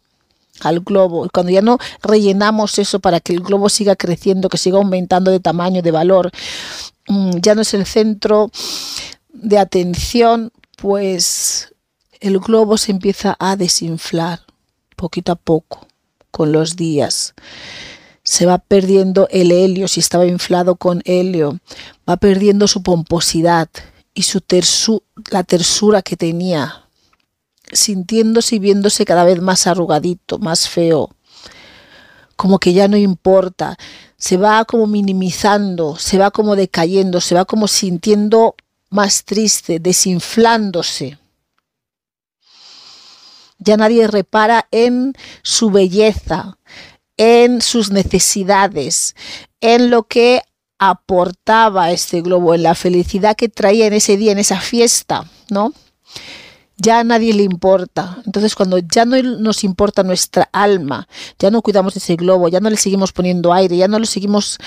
al 0.61 0.79
globo. 0.79 1.27
Y 1.27 1.29
cuando 1.29 1.51
ya 1.51 1.61
no 1.61 1.77
rellenamos 2.01 2.79
eso 2.79 2.99
para 2.99 3.19
que 3.19 3.33
el 3.33 3.41
globo 3.41 3.69
siga 3.69 3.95
creciendo, 3.95 4.49
que 4.49 4.57
siga 4.57 4.77
aumentando 4.77 5.29
de 5.29 5.39
tamaño, 5.39 5.83
de 5.83 5.91
valor, 5.91 6.31
mm, 7.07 7.37
ya 7.41 7.53
no 7.53 7.61
es 7.61 7.75
el 7.75 7.85
centro 7.85 8.49
de 9.31 9.59
atención, 9.59 10.51
pues 10.77 11.75
el 12.21 12.39
globo 12.39 12.75
se 12.77 12.91
empieza 12.91 13.37
a 13.39 13.55
desinflar 13.55 14.39
poquito 14.95 15.31
a 15.31 15.35
poco 15.35 15.85
con 16.31 16.51
los 16.51 16.75
días. 16.75 17.35
Se 18.29 18.45
va 18.45 18.59
perdiendo 18.59 19.27
el 19.31 19.51
helio, 19.51 19.87
si 19.87 20.01
estaba 20.01 20.27
inflado 20.27 20.75
con 20.75 21.01
helio, 21.05 21.57
va 22.07 22.15
perdiendo 22.17 22.67
su 22.67 22.83
pomposidad 22.83 23.69
y 24.13 24.21
su 24.21 24.43
la 25.31 25.43
tersura 25.43 26.03
que 26.03 26.15
tenía, 26.15 26.85
sintiéndose 27.73 28.57
y 28.57 28.59
viéndose 28.59 29.03
cada 29.03 29.23
vez 29.23 29.41
más 29.41 29.65
arrugadito, 29.65 30.37
más 30.37 30.69
feo, 30.69 31.09
como 32.35 32.59
que 32.59 32.73
ya 32.73 32.87
no 32.87 32.97
importa, 32.97 33.79
se 34.15 34.37
va 34.37 34.63
como 34.65 34.85
minimizando, 34.85 35.95
se 35.97 36.19
va 36.19 36.29
como 36.29 36.55
decayendo, 36.55 37.21
se 37.21 37.33
va 37.33 37.45
como 37.45 37.67
sintiendo 37.67 38.53
más 38.91 39.23
triste, 39.23 39.79
desinflándose. 39.79 41.17
Ya 43.57 43.75
nadie 43.75 44.07
repara 44.07 44.67
en 44.69 45.13
su 45.41 45.71
belleza, 45.71 46.59
en 47.19 47.61
sus 47.61 47.91
necesidades, 47.91 49.13
en 49.59 49.89
lo 49.89 50.03
que 50.03 50.41
aportaba 50.79 51.91
este 51.91 52.21
globo, 52.21 52.55
en 52.55 52.63
la 52.63 52.75
felicidad 52.75 53.35
que 53.35 53.49
traía 53.49 53.85
en 53.87 53.93
ese 53.93 54.15
día, 54.15 54.31
en 54.31 54.39
esa 54.39 54.61
fiesta, 54.61 55.29
¿no? 55.49 55.73
Ya 56.77 56.99
a 56.99 57.03
nadie 57.03 57.33
le 57.33 57.43
importa. 57.43 58.23
Entonces, 58.25 58.55
cuando 58.55 58.77
ya 58.77 59.03
no 59.03 59.21
nos 59.21 59.65
importa 59.65 60.01
nuestra 60.03 60.47
alma, 60.53 61.09
ya 61.37 61.51
no 61.51 61.61
cuidamos 61.61 61.97
ese 61.97 62.15
globo, 62.15 62.47
ya 62.47 62.61
no 62.61 62.69
le 62.69 62.77
seguimos 62.77 63.11
poniendo 63.11 63.51
aire, 63.51 63.75
ya 63.75 63.89
no 63.89 63.99
lo 63.99 64.05
seguimos 64.05 64.57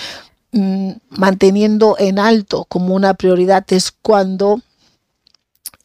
mm, 0.53 0.91
manteniendo 1.09 1.97
en 1.99 2.19
alto 2.19 2.67
como 2.67 2.95
una 2.95 3.15
prioridad, 3.15 3.65
es 3.73 3.93
cuando 3.93 4.61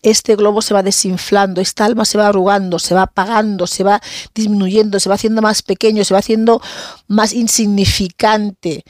este 0.01 0.35
globo 0.35 0.61
se 0.61 0.73
va 0.73 0.83
desinflando, 0.83 1.61
esta 1.61 1.85
alma 1.85 2.05
se 2.05 2.17
va 2.17 2.27
arrugando, 2.27 2.79
se 2.79 2.93
va 2.93 3.03
apagando, 3.03 3.67
se 3.67 3.83
va 3.83 4.01
disminuyendo, 4.33 4.99
se 4.99 5.09
va 5.09 5.15
haciendo 5.15 5.41
más 5.41 5.61
pequeño, 5.61 6.03
se 6.03 6.13
va 6.13 6.19
haciendo 6.19 6.61
más 7.07 7.33
insignificante, 7.33 8.83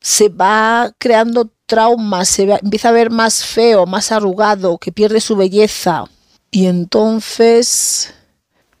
se 0.00 0.28
va 0.28 0.92
creando 0.98 1.50
traumas, 1.66 2.28
se 2.28 2.42
empieza 2.62 2.90
a 2.90 2.92
ver 2.92 3.10
más 3.10 3.44
feo, 3.44 3.86
más 3.86 4.12
arrugado, 4.12 4.78
que 4.78 4.92
pierde 4.92 5.20
su 5.20 5.36
belleza. 5.36 6.04
Y 6.50 6.66
entonces 6.66 8.12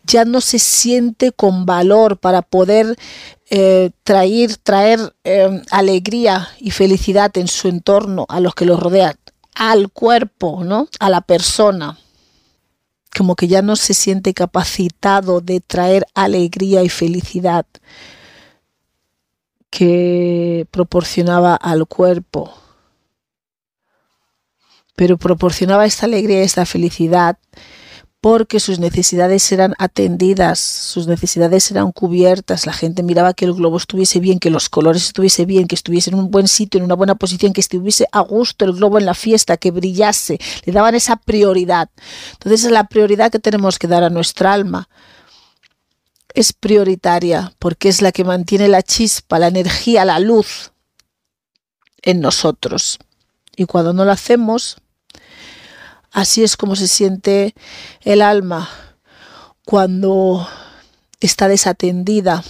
ya 0.04 0.24
no 0.24 0.40
se 0.40 0.58
siente 0.58 1.32
con 1.32 1.64
valor 1.64 2.18
para 2.18 2.42
poder 2.42 2.98
eh, 3.48 3.90
traer, 4.02 4.56
traer 4.58 5.14
eh, 5.24 5.62
alegría 5.70 6.48
y 6.58 6.70
felicidad 6.70 7.36
en 7.38 7.48
su 7.48 7.68
entorno 7.68 8.26
a 8.28 8.40
los 8.40 8.54
que 8.54 8.66
los 8.66 8.78
rodean 8.78 9.14
al 9.54 9.90
cuerpo, 9.90 10.64
¿no? 10.64 10.88
A 11.00 11.10
la 11.10 11.20
persona. 11.20 11.98
Como 13.16 13.36
que 13.36 13.48
ya 13.48 13.62
no 13.62 13.76
se 13.76 13.94
siente 13.94 14.34
capacitado 14.34 15.40
de 15.40 15.60
traer 15.60 16.06
alegría 16.14 16.82
y 16.82 16.88
felicidad 16.88 17.66
que 19.70 20.66
proporcionaba 20.70 21.54
al 21.54 21.86
cuerpo. 21.86 22.52
Pero 24.96 25.16
proporcionaba 25.16 25.86
esta 25.86 26.06
alegría 26.06 26.40
y 26.40 26.44
esta 26.44 26.66
felicidad 26.66 27.38
porque 28.22 28.60
sus 28.60 28.78
necesidades 28.78 29.50
eran 29.50 29.74
atendidas, 29.78 30.60
sus 30.60 31.08
necesidades 31.08 31.68
eran 31.72 31.90
cubiertas, 31.90 32.66
la 32.66 32.72
gente 32.72 33.02
miraba 33.02 33.34
que 33.34 33.46
el 33.46 33.52
globo 33.52 33.76
estuviese 33.76 34.20
bien, 34.20 34.38
que 34.38 34.48
los 34.48 34.68
colores 34.68 35.02
estuviese 35.02 35.44
bien, 35.44 35.66
que 35.66 35.74
estuviese 35.74 36.10
en 36.10 36.16
un 36.16 36.30
buen 36.30 36.46
sitio, 36.46 36.78
en 36.78 36.84
una 36.84 36.94
buena 36.94 37.16
posición, 37.16 37.52
que 37.52 37.60
estuviese 37.60 38.06
a 38.12 38.20
gusto 38.20 38.64
el 38.64 38.74
globo 38.74 38.96
en 38.96 39.06
la 39.06 39.14
fiesta, 39.14 39.56
que 39.56 39.72
brillase, 39.72 40.38
le 40.64 40.72
daban 40.72 40.94
esa 40.94 41.16
prioridad. 41.16 41.90
Entonces 42.34 42.64
es 42.64 42.70
la 42.70 42.86
prioridad 42.86 43.32
que 43.32 43.40
tenemos 43.40 43.80
que 43.80 43.88
dar 43.88 44.04
a 44.04 44.08
nuestra 44.08 44.52
alma. 44.52 44.88
Es 46.32 46.52
prioritaria 46.52 47.52
porque 47.58 47.88
es 47.88 48.02
la 48.02 48.12
que 48.12 48.22
mantiene 48.22 48.68
la 48.68 48.84
chispa, 48.84 49.40
la 49.40 49.48
energía, 49.48 50.04
la 50.04 50.20
luz 50.20 50.70
en 52.02 52.20
nosotros. 52.20 53.00
Y 53.56 53.64
cuando 53.64 53.92
no 53.92 54.04
lo 54.04 54.12
hacemos, 54.12 54.76
Así 56.12 56.42
es 56.42 56.56
como 56.56 56.76
se 56.76 56.88
siente 56.88 57.54
el 58.02 58.20
alma 58.20 58.68
cuando 59.64 60.46
está 61.20 61.48
desatendida, 61.48 62.44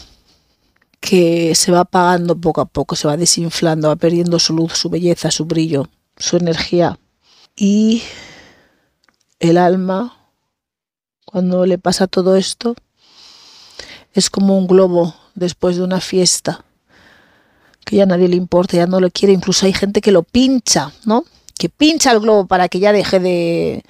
que 1.01 1.55
se 1.57 1.73
va 1.73 1.81
apagando 1.81 2.37
poco 2.37 2.61
a 2.61 2.65
poco, 2.65 2.95
se 2.95 3.09
va 3.09 3.17
desinflando, 3.17 3.89
va 3.89 3.97
perdiendo 3.97 4.39
su 4.39 4.55
luz, 4.55 4.75
su 4.75 4.89
belleza, 4.89 5.31
su 5.31 5.45
brillo, 5.45 5.89
su 6.17 6.37
energía. 6.37 6.99
Y 7.57 8.03
el 9.41 9.59
alma, 9.59 10.17
cuando 11.25 11.67
le 11.67 11.79
pasa 11.79 12.07
todo 12.07 12.37
esto, 12.37 12.77
es 14.15 14.31
como 14.31 14.57
un 14.57 14.67
globo 14.69 15.15
después 15.35 15.77
de 15.77 15.83
una 15.83 16.01
fiesta, 16.01 16.65
que 17.85 17.97
ya 17.97 18.07
nadie 18.07 18.29
le 18.29 18.37
importa, 18.37 18.77
ya 18.77 18.87
no 18.87 19.01
lo 19.01 19.11
quiere, 19.11 19.33
incluso 19.35 19.67
hay 19.67 19.73
gente 19.73 20.01
que 20.01 20.13
lo 20.13 20.23
pincha, 20.23 20.93
¿no? 21.05 21.25
Que 21.63 21.69
pincha 21.69 22.11
el 22.11 22.19
globo 22.19 22.49
para 22.49 22.69
que 22.69 22.81
ya 22.81 22.93
deje 22.93 23.21
de... 23.21 23.85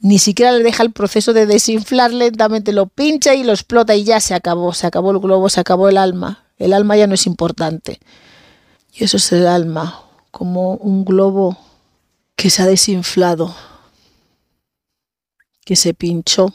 Ni 0.00 0.18
siquiera 0.18 0.50
le 0.52 0.62
deja 0.62 0.82
el 0.82 0.92
proceso 0.92 1.34
de 1.34 1.44
desinflar 1.44 2.10
lentamente, 2.10 2.72
lo 2.72 2.86
pincha 2.86 3.34
y 3.34 3.44
lo 3.44 3.52
explota 3.52 3.94
y 3.94 4.04
ya 4.04 4.18
se 4.18 4.32
acabó, 4.32 4.72
se 4.72 4.86
acabó 4.86 5.10
el 5.10 5.18
globo, 5.18 5.50
se 5.50 5.60
acabó 5.60 5.90
el 5.90 5.98
alma. 5.98 6.46
El 6.56 6.72
alma 6.72 6.96
ya 6.96 7.06
no 7.06 7.12
es 7.12 7.26
importante. 7.26 8.00
Y 8.94 9.04
eso 9.04 9.18
es 9.18 9.30
el 9.32 9.46
alma, 9.46 10.04
como 10.30 10.76
un 10.76 11.04
globo 11.04 11.58
que 12.34 12.48
se 12.48 12.62
ha 12.62 12.66
desinflado, 12.66 13.54
que 15.66 15.76
se 15.76 15.92
pinchó 15.92 16.54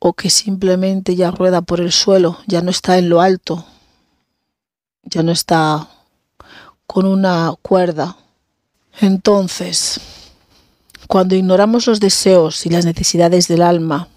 o 0.00 0.14
que 0.14 0.28
simplemente 0.28 1.14
ya 1.14 1.30
rueda 1.30 1.62
por 1.62 1.80
el 1.80 1.92
suelo, 1.92 2.40
ya 2.48 2.62
no 2.62 2.72
está 2.72 2.98
en 2.98 3.08
lo 3.08 3.20
alto, 3.20 3.64
ya 5.04 5.22
no 5.22 5.30
está 5.30 5.88
con 6.88 7.06
una 7.06 7.54
cuerda 7.62 8.16
entonces, 9.00 10.00
cuando 11.06 11.34
ignoramos 11.34 11.86
los 11.86 12.00
deseos 12.00 12.66
y 12.66 12.70
las 12.70 12.84
necesidades 12.84 13.48
del 13.48 13.62
alma, 13.62 14.08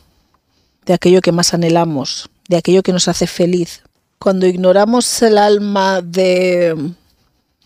de 0.86 0.94
aquello 0.94 1.22
que 1.22 1.32
más 1.32 1.54
anhelamos, 1.54 2.30
de 2.48 2.58
aquello 2.58 2.82
que 2.82 2.94
nos 2.94 3.08
hace 3.08 3.28
feliz, 3.28 3.84
cuando 4.18 4.48
ignoramos 4.48 5.22
el 5.22 5.38
alma 5.38 6.02
de 6.02 6.94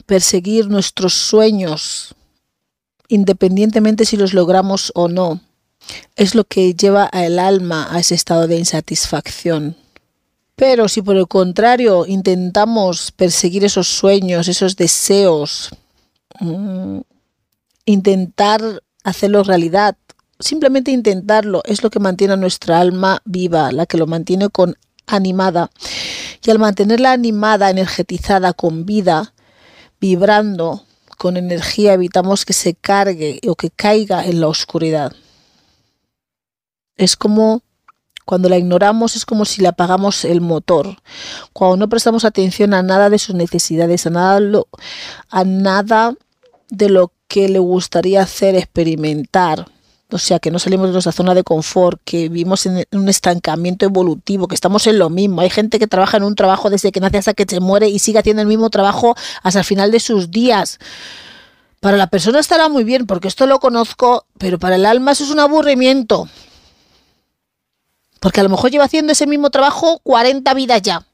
perseguir 0.05 0.67
nuestros 0.67 1.13
sueños, 1.13 2.15
independientemente 3.07 4.05
si 4.05 4.17
los 4.17 4.33
logramos 4.33 4.91
o 4.95 5.07
no, 5.07 5.41
es 6.15 6.35
lo 6.35 6.43
que 6.43 6.73
lleva 6.73 7.05
al 7.05 7.39
alma 7.39 7.87
a 7.91 7.99
ese 7.99 8.15
estado 8.15 8.47
de 8.47 8.57
insatisfacción. 8.57 9.75
Pero 10.55 10.87
si 10.87 11.01
por 11.01 11.15
el 11.15 11.27
contrario 11.27 12.05
intentamos 12.05 13.11
perseguir 13.11 13.65
esos 13.65 13.87
sueños, 13.87 14.47
esos 14.47 14.75
deseos, 14.75 15.69
Mm, 16.39 17.01
intentar 17.85 18.83
hacerlo 19.03 19.43
realidad. 19.43 19.97
Simplemente 20.39 20.91
intentarlo 20.91 21.61
es 21.65 21.83
lo 21.83 21.89
que 21.89 21.99
mantiene 21.99 22.33
a 22.33 22.37
nuestra 22.37 22.79
alma 22.79 23.21
viva, 23.25 23.71
la 23.71 23.85
que 23.85 23.97
lo 23.97 24.07
mantiene 24.07 24.49
con 24.49 24.75
animada. 25.05 25.69
Y 26.43 26.51
al 26.51 26.59
mantenerla 26.59 27.11
animada, 27.11 27.69
energetizada, 27.69 28.53
con 28.53 28.85
vida, 28.85 29.33
vibrando, 29.99 30.83
con 31.17 31.37
energía, 31.37 31.93
evitamos 31.93 32.45
que 32.45 32.53
se 32.53 32.73
cargue 32.73 33.39
o 33.47 33.55
que 33.55 33.69
caiga 33.69 34.25
en 34.25 34.41
la 34.41 34.47
oscuridad. 34.47 35.13
Es 36.95 37.15
como 37.15 37.61
cuando 38.25 38.49
la 38.49 38.57
ignoramos 38.57 39.15
es 39.15 39.25
como 39.25 39.45
si 39.45 39.61
le 39.61 39.67
apagamos 39.67 40.25
el 40.25 40.41
motor. 40.41 40.97
Cuando 41.51 41.77
no 41.77 41.89
prestamos 41.89 42.25
atención 42.25 42.73
a 42.73 42.83
nada 42.83 43.09
de 43.09 43.19
sus 43.19 43.35
necesidades, 43.35 44.05
a 44.07 44.09
nada, 44.09 44.61
nada 45.45 46.15
de 46.69 46.89
lo 46.89 47.11
que 47.27 47.49
le 47.49 47.59
gustaría 47.59 48.21
hacer, 48.21 48.55
experimentar. 48.55 49.67
O 50.11 50.19
sea, 50.19 50.37
que 50.37 50.51
no 50.51 50.59
salimos 50.59 50.87
de 50.87 50.93
nuestra 50.93 51.11
zona 51.11 51.33
de 51.33 51.43
confort, 51.43 51.99
que 52.05 52.29
vivimos 52.29 52.67
en 52.67 52.85
un 52.91 53.09
estancamiento 53.09 53.85
evolutivo, 53.85 54.47
que 54.47 54.53
estamos 54.53 54.85
en 54.85 54.99
lo 54.99 55.09
mismo. 55.09 55.41
Hay 55.41 55.49
gente 55.49 55.79
que 55.79 55.87
trabaja 55.87 56.17
en 56.17 56.23
un 56.23 56.35
trabajo 56.35 56.69
desde 56.69 56.91
que 56.91 56.99
nace 56.99 57.17
hasta 57.17 57.33
que 57.33 57.45
se 57.49 57.59
muere 57.59 57.89
y 57.89 57.97
sigue 57.97 58.19
haciendo 58.19 58.43
el 58.43 58.47
mismo 58.47 58.69
trabajo 58.69 59.15
hasta 59.41 59.59
el 59.59 59.65
final 59.65 59.89
de 59.91 59.99
sus 59.99 60.29
días. 60.29 60.77
Para 61.79 61.97
la 61.97 62.07
persona 62.07 62.39
estará 62.39 62.69
muy 62.69 62.83
bien, 62.83 63.07
porque 63.07 63.27
esto 63.27 63.47
lo 63.47 63.59
conozco, 63.59 64.27
pero 64.37 64.59
para 64.59 64.75
el 64.75 64.85
alma 64.85 65.13
eso 65.13 65.23
es 65.23 65.31
un 65.31 65.39
aburrimiento. 65.39 66.29
Porque 68.23 68.39
a 68.39 68.43
lo 68.43 68.49
mejor 68.49 68.71
lleva 68.71 68.85
haciendo 68.85 69.11
ese 69.11 69.27
mismo 69.27 69.49
trabajo 69.49 69.99
40 70.01 70.53
vidas 70.53 70.81
ya. 70.81 71.05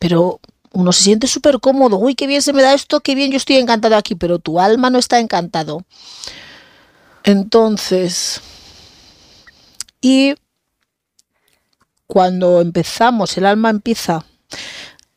Pero 0.00 0.40
uno 0.72 0.90
se 0.90 1.04
siente 1.04 1.28
súper 1.28 1.60
cómodo. 1.60 1.98
Uy, 1.98 2.16
qué 2.16 2.26
bien 2.26 2.42
se 2.42 2.52
me 2.52 2.62
da 2.62 2.74
esto, 2.74 2.98
qué 2.98 3.14
bien 3.14 3.30
yo 3.30 3.36
estoy 3.36 3.54
encantado 3.54 3.94
aquí, 3.94 4.16
pero 4.16 4.40
tu 4.40 4.58
alma 4.58 4.90
no 4.90 4.98
está 4.98 5.20
encantado. 5.20 5.84
Entonces, 7.22 8.40
y 10.00 10.34
cuando 12.08 12.60
empezamos, 12.60 13.38
el 13.38 13.46
alma 13.46 13.70
empieza 13.70 14.24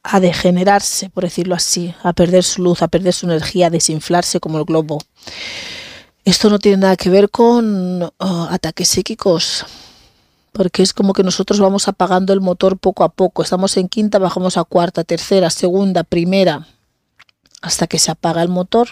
a 0.04 0.20
degenerarse, 0.20 1.10
por 1.10 1.24
decirlo 1.24 1.56
así, 1.56 1.96
a 2.04 2.14
perder 2.14 2.44
su 2.44 2.62
luz, 2.62 2.84
a 2.84 2.88
perder 2.88 3.14
su 3.14 3.26
energía, 3.26 3.66
a 3.66 3.72
desinflarse 3.72 4.40
como 4.40 4.60
el 4.60 4.66
globo. 4.66 5.00
Esto 6.24 6.52
no 6.52 6.60
tiene 6.60 6.78
nada 6.78 6.98
que 6.98 7.10
ver 7.10 7.32
con 7.32 8.04
uh, 8.04 8.12
ataques 8.20 8.90
psíquicos, 8.90 9.66
porque 10.52 10.84
es 10.84 10.94
como 10.94 11.14
que 11.14 11.24
nosotros 11.24 11.60
vamos 11.60 11.88
apagando 11.88 12.34
el 12.34 12.42
motor 12.42 12.78
poco 12.78 13.04
a 13.04 13.10
poco. 13.10 13.44
Estamos 13.44 13.78
en 13.78 13.88
quinta, 13.88 14.20
bajamos 14.20 14.58
a 14.58 14.64
cuarta, 14.64 15.04
tercera, 15.04 15.50
segunda, 15.50 16.04
primera, 16.04 16.68
hasta 17.62 17.88
que 17.88 18.00
se 18.00 18.12
apaga 18.12 18.42
el 18.42 18.50
motor. 18.50 18.90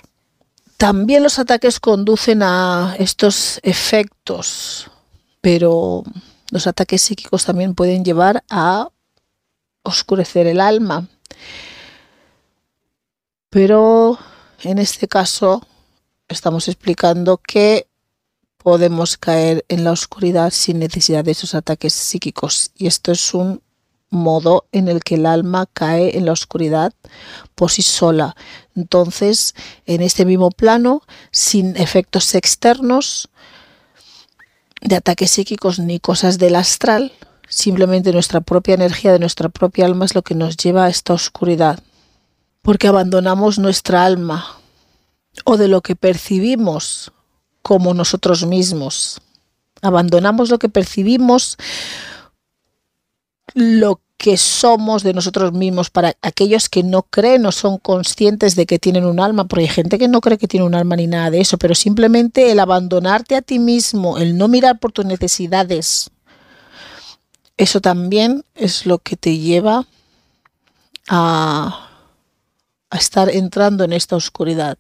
También 0.78 1.24
los 1.24 1.40
ataques 1.40 1.80
conducen 1.80 2.44
a 2.44 2.96
estos 3.00 3.60
efectos, 3.64 4.92
pero 5.42 6.04
los 6.52 6.68
ataques 6.68 7.02
psíquicos 7.02 7.46
también 7.46 7.74
pueden 7.74 8.06
llevar 8.06 8.44
a 8.50 8.90
oscurecer 9.84 10.46
el 10.48 10.62
alma. 10.62 11.08
Pero 13.50 14.20
en 14.62 14.78
este 14.78 15.08
caso 15.08 15.66
estamos 16.28 16.68
explicando 16.68 17.38
que 17.38 17.88
podemos 18.68 19.16
caer 19.16 19.64
en 19.70 19.86
la 19.86 19.94
oscuridad 19.94 20.52
sin 20.52 20.80
necesidad 20.80 21.24
de 21.24 21.32
esos 21.32 21.56
ataques 21.56 21.94
psíquicos. 21.94 22.72
Y 22.76 22.88
esto 22.88 23.14
es 23.14 23.34
un 23.34 23.62
modo 24.10 24.66
en 24.74 24.90
el 24.90 25.06
que 25.06 25.16
el 25.16 25.26
alma 25.26 25.68
cae 25.72 26.18
en 26.18 26.26
la 26.26 26.34
oscuridad 26.34 26.92
por 27.56 27.72
sí 27.72 27.82
sola. 27.82 28.36
Entonces, 28.76 29.56
en 29.86 30.02
este 30.02 30.26
mismo 30.26 30.52
plano, 30.52 31.02
sin 31.32 31.78
efectos 31.78 32.36
externos 32.36 33.30
de 34.82 34.98
ataques 34.98 35.32
psíquicos 35.32 35.80
ni 35.80 36.02
cosas 36.02 36.38
del 36.38 36.58
astral, 36.58 37.14
simplemente 37.48 38.12
nuestra 38.12 38.42
propia 38.42 38.76
energía 38.76 39.14
de 39.14 39.20
nuestra 39.20 39.48
propia 39.48 39.86
alma 39.86 40.04
es 40.04 40.14
lo 40.14 40.24
que 40.24 40.36
nos 40.36 40.58
lleva 40.58 40.84
a 40.84 40.90
esta 40.90 41.14
oscuridad. 41.14 41.80
Porque 42.64 42.90
abandonamos 42.90 43.60
nuestra 43.60 44.04
alma 44.04 44.58
o 45.46 45.56
de 45.56 45.70
lo 45.70 45.80
que 45.80 45.96
percibimos 45.96 47.14
como 47.62 47.94
nosotros 47.94 48.46
mismos. 48.46 49.22
Abandonamos 49.82 50.50
lo 50.50 50.60
que 50.60 50.70
percibimos, 50.70 51.58
lo 53.54 54.02
que 54.18 54.38
somos 54.38 55.04
de 55.04 55.14
nosotros 55.14 55.54
mismos. 55.54 55.90
Para 55.90 56.16
aquellos 56.22 56.70
que 56.70 56.84
no 56.84 57.04
creen 57.04 57.46
o 57.46 57.52
son 57.52 57.78
conscientes 57.78 58.56
de 58.56 58.66
que 58.66 58.80
tienen 58.80 59.06
un 59.06 59.20
alma, 59.20 59.48
porque 59.48 59.66
hay 59.66 59.70
gente 59.70 60.00
que 60.00 60.08
no 60.08 60.22
cree 60.22 60.38
que 60.38 60.48
tiene 60.48 60.66
un 60.66 60.76
alma 60.76 60.96
ni 60.96 61.08
nada 61.08 61.30
de 61.30 61.40
eso, 61.40 61.58
pero 61.58 61.76
simplemente 61.76 62.52
el 62.52 62.60
abandonarte 62.60 63.36
a 63.36 63.42
ti 63.42 63.60
mismo, 63.60 64.18
el 64.18 64.38
no 64.38 64.48
mirar 64.48 64.80
por 64.80 64.92
tus 64.92 65.06
necesidades, 65.06 66.10
eso 67.58 67.82
también 67.82 68.44
es 68.56 68.86
lo 68.86 69.00
que 69.00 69.16
te 69.16 69.38
lleva 69.38 69.86
a, 71.08 71.90
a 72.90 72.98
estar 72.98 73.30
entrando 73.30 73.84
en 73.84 73.94
esta 73.94 74.16
oscuridad 74.16 74.78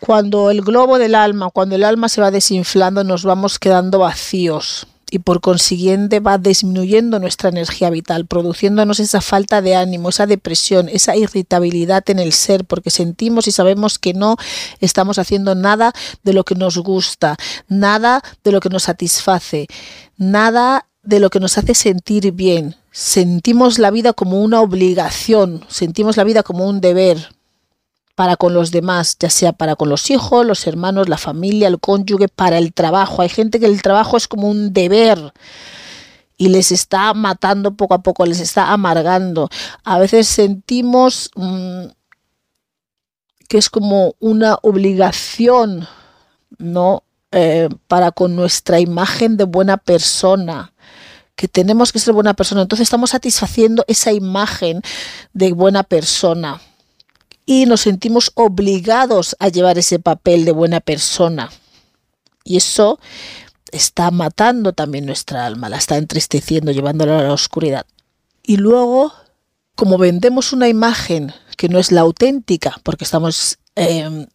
cuando 0.00 0.50
el 0.50 0.62
globo 0.62 0.98
del 0.98 1.14
alma, 1.14 1.50
cuando 1.50 1.74
el 1.74 1.84
alma 1.84 2.08
se 2.08 2.20
va 2.20 2.30
desinflando, 2.30 3.04
nos 3.04 3.24
vamos 3.24 3.58
quedando 3.58 3.98
vacíos 4.00 4.86
y 5.10 5.20
por 5.20 5.40
consiguiente 5.40 6.20
va 6.20 6.38
disminuyendo 6.38 7.18
nuestra 7.18 7.48
energía 7.48 7.90
vital, 7.90 8.26
produciéndonos 8.26 8.98
esa 8.98 9.20
falta 9.20 9.62
de 9.62 9.76
ánimo, 9.76 10.08
esa 10.08 10.26
depresión, 10.26 10.88
esa 10.88 11.16
irritabilidad 11.16 12.08
en 12.10 12.18
el 12.18 12.32
ser, 12.32 12.64
porque 12.64 12.90
sentimos 12.90 13.46
y 13.46 13.52
sabemos 13.52 13.98
que 13.98 14.14
no 14.14 14.36
estamos 14.80 15.18
haciendo 15.18 15.54
nada 15.54 15.92
de 16.24 16.32
lo 16.32 16.44
que 16.44 16.56
nos 16.56 16.78
gusta, 16.78 17.36
nada 17.68 18.22
de 18.42 18.52
lo 18.52 18.60
que 18.60 18.68
nos 18.68 18.84
satisface, 18.84 19.68
nada 20.16 20.88
de 21.02 21.20
lo 21.20 21.30
que 21.30 21.40
nos 21.40 21.56
hace 21.56 21.74
sentir 21.74 22.32
bien. 22.32 22.74
Sentimos 22.90 23.78
la 23.78 23.90
vida 23.90 24.12
como 24.12 24.42
una 24.42 24.60
obligación, 24.60 25.64
sentimos 25.68 26.16
la 26.16 26.24
vida 26.24 26.42
como 26.42 26.66
un 26.66 26.80
deber, 26.80 27.28
para 28.16 28.36
con 28.36 28.54
los 28.54 28.70
demás, 28.72 29.16
ya 29.20 29.30
sea 29.30 29.52
para 29.52 29.76
con 29.76 29.90
los 29.90 30.10
hijos, 30.10 30.44
los 30.44 30.66
hermanos, 30.66 31.08
la 31.08 31.18
familia, 31.18 31.68
el 31.68 31.78
cónyuge, 31.78 32.28
para 32.28 32.56
el 32.58 32.72
trabajo. 32.72 33.20
Hay 33.20 33.28
gente 33.28 33.60
que 33.60 33.66
el 33.66 33.82
trabajo 33.82 34.16
es 34.16 34.26
como 34.26 34.48
un 34.48 34.72
deber 34.72 35.34
y 36.38 36.48
les 36.48 36.72
está 36.72 37.12
matando 37.12 37.74
poco 37.74 37.92
a 37.92 38.02
poco, 38.02 38.24
les 38.24 38.40
está 38.40 38.72
amargando. 38.72 39.50
A 39.84 39.98
veces 39.98 40.26
sentimos 40.26 41.30
mmm, 41.36 41.84
que 43.48 43.58
es 43.58 43.68
como 43.68 44.14
una 44.18 44.58
obligación, 44.62 45.86
¿no? 46.58 47.04
Eh, 47.32 47.68
para 47.86 48.12
con 48.12 48.34
nuestra 48.34 48.80
imagen 48.80 49.36
de 49.36 49.44
buena 49.44 49.76
persona 49.76 50.72
que 51.34 51.48
tenemos 51.48 51.92
que 51.92 51.98
ser 51.98 52.14
buena 52.14 52.32
persona. 52.32 52.62
Entonces 52.62 52.84
estamos 52.84 53.10
satisfaciendo 53.10 53.84
esa 53.88 54.10
imagen 54.10 54.80
de 55.34 55.52
buena 55.52 55.82
persona 55.82 56.62
y 57.46 57.64
nos 57.66 57.82
sentimos 57.82 58.32
obligados 58.34 59.36
a 59.38 59.48
llevar 59.48 59.78
ese 59.78 60.00
papel 60.00 60.44
de 60.44 60.52
buena 60.52 60.80
persona. 60.80 61.50
Y 62.44 62.56
eso 62.56 62.98
está 63.70 64.10
matando 64.10 64.72
también 64.72 65.06
nuestra 65.06 65.46
alma, 65.46 65.68
la 65.68 65.78
está 65.78 65.96
entristeciendo, 65.96 66.72
llevándola 66.72 67.20
a 67.20 67.22
la 67.22 67.32
oscuridad. 67.32 67.86
Y 68.42 68.56
luego, 68.56 69.12
como 69.76 69.96
vendemos 69.96 70.52
una 70.52 70.68
imagen 70.68 71.32
que 71.56 71.68
no 71.68 71.78
es 71.78 71.92
la 71.92 72.02
auténtica, 72.02 72.80
porque 72.82 73.04
estamos 73.04 73.58
eh, 73.76 74.26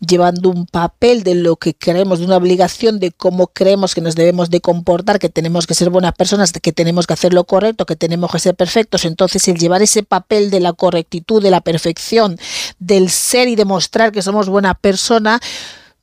llevando 0.00 0.50
un 0.50 0.66
papel 0.66 1.22
de 1.22 1.34
lo 1.34 1.56
que 1.56 1.74
creemos, 1.74 2.18
de 2.18 2.26
una 2.26 2.36
obligación 2.36 2.98
de 2.98 3.12
cómo 3.12 3.48
creemos 3.48 3.94
que 3.94 4.00
nos 4.00 4.14
debemos 4.14 4.50
de 4.50 4.60
comportar, 4.60 5.18
que 5.18 5.28
tenemos 5.28 5.66
que 5.66 5.74
ser 5.74 5.90
buenas 5.90 6.14
personas, 6.14 6.52
que 6.52 6.72
tenemos 6.72 7.06
que 7.06 7.14
hacer 7.14 7.32
lo 7.32 7.44
correcto, 7.44 7.86
que 7.86 7.96
tenemos 7.96 8.30
que 8.30 8.38
ser 8.38 8.54
perfectos. 8.54 9.04
Entonces 9.04 9.46
el 9.48 9.58
llevar 9.58 9.82
ese 9.82 10.02
papel 10.02 10.50
de 10.50 10.60
la 10.60 10.72
correctitud, 10.72 11.42
de 11.42 11.50
la 11.50 11.60
perfección, 11.60 12.38
del 12.78 13.10
ser 13.10 13.48
y 13.48 13.56
demostrar 13.56 14.12
que 14.12 14.22
somos 14.22 14.48
buena 14.48 14.74
persona, 14.74 15.40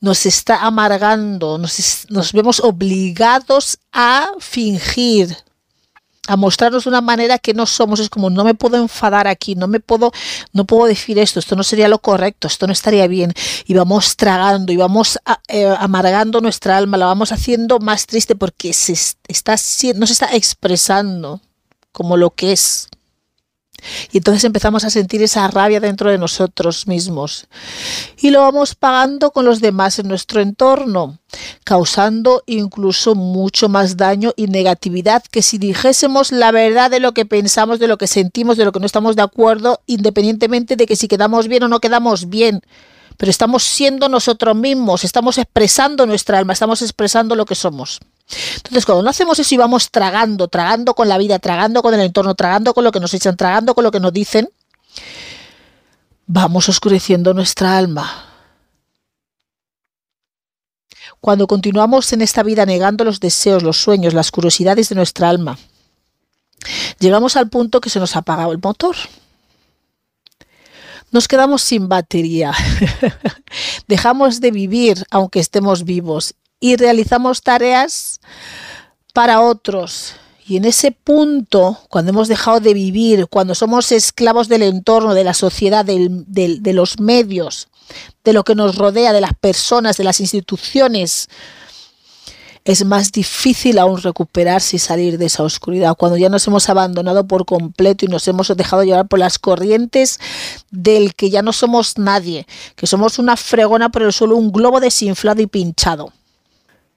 nos 0.01 0.25
está 0.25 0.65
amargando, 0.65 1.57
nos, 1.57 2.05
nos 2.09 2.33
vemos 2.33 2.61
obligados 2.61 3.79
a 3.91 4.29
fingir, 4.39 5.35
a 6.29 6.37
mostrarnos 6.37 6.83
de 6.83 6.91
una 6.91 7.01
manera 7.01 7.39
que 7.39 7.55
no 7.55 7.65
somos. 7.65 7.99
Es 7.99 8.09
como 8.09 8.29
no 8.29 8.43
me 8.43 8.53
puedo 8.53 8.77
enfadar 8.77 9.27
aquí, 9.27 9.55
no 9.55 9.67
me 9.67 9.79
puedo, 9.79 10.11
no 10.53 10.65
puedo 10.65 10.85
decir 10.85 11.17
esto, 11.17 11.39
esto 11.39 11.55
no 11.55 11.63
sería 11.63 11.87
lo 11.87 11.99
correcto, 11.99 12.47
esto 12.47 12.67
no 12.67 12.73
estaría 12.73 13.07
bien. 13.07 13.33
Y 13.65 13.73
vamos 13.73 14.15
tragando 14.15 14.71
y 14.71 14.77
vamos 14.77 15.17
eh, 15.47 15.73
amargando 15.79 16.39
nuestra 16.39 16.77
alma, 16.77 16.97
la 16.97 17.07
vamos 17.07 17.31
haciendo 17.31 17.79
más 17.79 18.05
triste 18.05 18.35
porque 18.35 18.73
se 18.73 18.93
está, 19.27 19.55
no 19.95 20.05
se 20.05 20.13
está 20.13 20.35
expresando 20.35 21.41
como 21.91 22.15
lo 22.15 22.29
que 22.29 22.51
es. 22.51 22.89
Y 24.11 24.17
entonces 24.17 24.43
empezamos 24.43 24.83
a 24.83 24.89
sentir 24.89 25.21
esa 25.21 25.47
rabia 25.47 25.79
dentro 25.79 26.09
de 26.09 26.17
nosotros 26.17 26.87
mismos. 26.87 27.47
Y 28.17 28.29
lo 28.29 28.41
vamos 28.41 28.75
pagando 28.75 29.31
con 29.31 29.45
los 29.45 29.61
demás 29.61 29.99
en 29.99 30.07
nuestro 30.07 30.41
entorno, 30.41 31.19
causando 31.63 32.43
incluso 32.45 33.15
mucho 33.15 33.69
más 33.69 33.97
daño 33.97 34.33
y 34.35 34.47
negatividad 34.47 35.23
que 35.23 35.41
si 35.41 35.57
dijésemos 35.57 36.31
la 36.31 36.51
verdad 36.51 36.91
de 36.91 36.99
lo 36.99 37.13
que 37.13 37.25
pensamos, 37.25 37.79
de 37.79 37.87
lo 37.87 37.97
que 37.97 38.07
sentimos, 38.07 38.57
de 38.57 38.65
lo 38.65 38.71
que 38.71 38.79
no 38.79 38.85
estamos 38.85 39.15
de 39.15 39.21
acuerdo, 39.21 39.81
independientemente 39.85 40.75
de 40.75 40.85
que 40.85 40.95
si 40.95 41.07
quedamos 41.07 41.47
bien 41.47 41.63
o 41.63 41.67
no 41.67 41.79
quedamos 41.79 42.29
bien. 42.29 42.61
Pero 43.17 43.29
estamos 43.29 43.63
siendo 43.63 44.07
nosotros 44.07 44.55
mismos, 44.55 45.03
estamos 45.03 45.37
expresando 45.37 46.05
nuestra 46.05 46.37
alma, 46.37 46.53
estamos 46.53 46.81
expresando 46.81 47.35
lo 47.35 47.45
que 47.45 47.55
somos. 47.55 47.99
Entonces, 48.55 48.85
cuando 48.85 49.03
no 49.03 49.09
hacemos 49.09 49.39
eso 49.39 49.55
y 49.55 49.57
vamos 49.57 49.89
tragando, 49.89 50.47
tragando 50.47 50.93
con 50.93 51.09
la 51.09 51.17
vida, 51.17 51.39
tragando 51.39 51.81
con 51.81 51.93
el 51.93 52.01
entorno, 52.01 52.35
tragando 52.35 52.73
con 52.73 52.83
lo 52.83 52.91
que 52.91 52.99
nos 52.99 53.13
echan, 53.13 53.35
tragando 53.35 53.73
con 53.73 53.83
lo 53.83 53.91
que 53.91 53.99
nos 53.99 54.13
dicen, 54.13 54.49
vamos 56.27 56.69
oscureciendo 56.69 57.33
nuestra 57.33 57.77
alma. 57.77 58.25
Cuando 61.19 61.47
continuamos 61.47 62.13
en 62.13 62.21
esta 62.21 62.43
vida 62.43 62.65
negando 62.65 63.03
los 63.03 63.19
deseos, 63.19 63.63
los 63.63 63.81
sueños, 63.81 64.13
las 64.13 64.31
curiosidades 64.31 64.89
de 64.89 64.95
nuestra 64.95 65.27
alma, 65.27 65.57
llegamos 66.99 67.35
al 67.35 67.49
punto 67.49 67.81
que 67.81 67.89
se 67.89 67.99
nos 67.99 68.15
ha 68.15 68.19
apagado 68.19 68.51
el 68.51 68.59
motor. 68.61 68.95
Nos 71.11 71.27
quedamos 71.27 71.63
sin 71.63 71.89
batería. 71.89 72.53
Dejamos 73.87 74.39
de 74.39 74.51
vivir 74.51 75.03
aunque 75.09 75.39
estemos 75.39 75.83
vivos 75.83 76.35
y 76.59 76.75
realizamos 76.75 77.41
tareas 77.41 78.19
para 79.13 79.41
otros. 79.41 80.13
Y 80.47 80.57
en 80.57 80.65
ese 80.65 80.91
punto, 80.91 81.77
cuando 81.89 82.09
hemos 82.09 82.27
dejado 82.27 82.59
de 82.59 82.73
vivir, 82.73 83.27
cuando 83.27 83.53
somos 83.53 83.91
esclavos 83.91 84.47
del 84.47 84.63
entorno, 84.63 85.13
de 85.13 85.23
la 85.23 85.35
sociedad, 85.35 85.85
de 85.85 86.73
los 86.73 86.99
medios, 86.99 87.67
de 88.23 88.33
lo 88.33 88.43
que 88.43 88.55
nos 88.55 88.75
rodea, 88.75 89.13
de 89.13 89.21
las 89.21 89.33
personas, 89.35 89.97
de 89.97 90.03
las 90.03 90.19
instituciones, 90.19 91.29
es 92.65 92.83
más 92.83 93.11
difícil 93.11 93.79
aún 93.79 94.01
recuperarse 94.01 94.75
y 94.75 94.79
salir 94.79 95.17
de 95.17 95.27
esa 95.27 95.43
oscuridad. 95.43 95.95
Cuando 95.95 96.17
ya 96.17 96.29
nos 96.29 96.45
hemos 96.47 96.67
abandonado 96.69 97.25
por 97.27 97.45
completo 97.45 98.05
y 98.05 98.09
nos 98.09 98.27
hemos 98.27 98.55
dejado 98.55 98.83
llevar 98.83 99.07
por 99.07 99.19
las 99.19 99.39
corrientes 99.39 100.19
del 100.71 101.15
que 101.15 101.29
ya 101.29 101.41
no 101.41 101.53
somos 101.53 101.97
nadie, 101.97 102.47
que 102.75 102.87
somos 102.87 103.17
una 103.17 103.37
fregona 103.37 103.89
por 103.89 104.03
el 104.03 104.13
suelo, 104.13 104.35
un 104.35 104.51
globo 104.51 104.79
desinflado 104.79 105.41
y 105.41 105.47
pinchado 105.47 106.11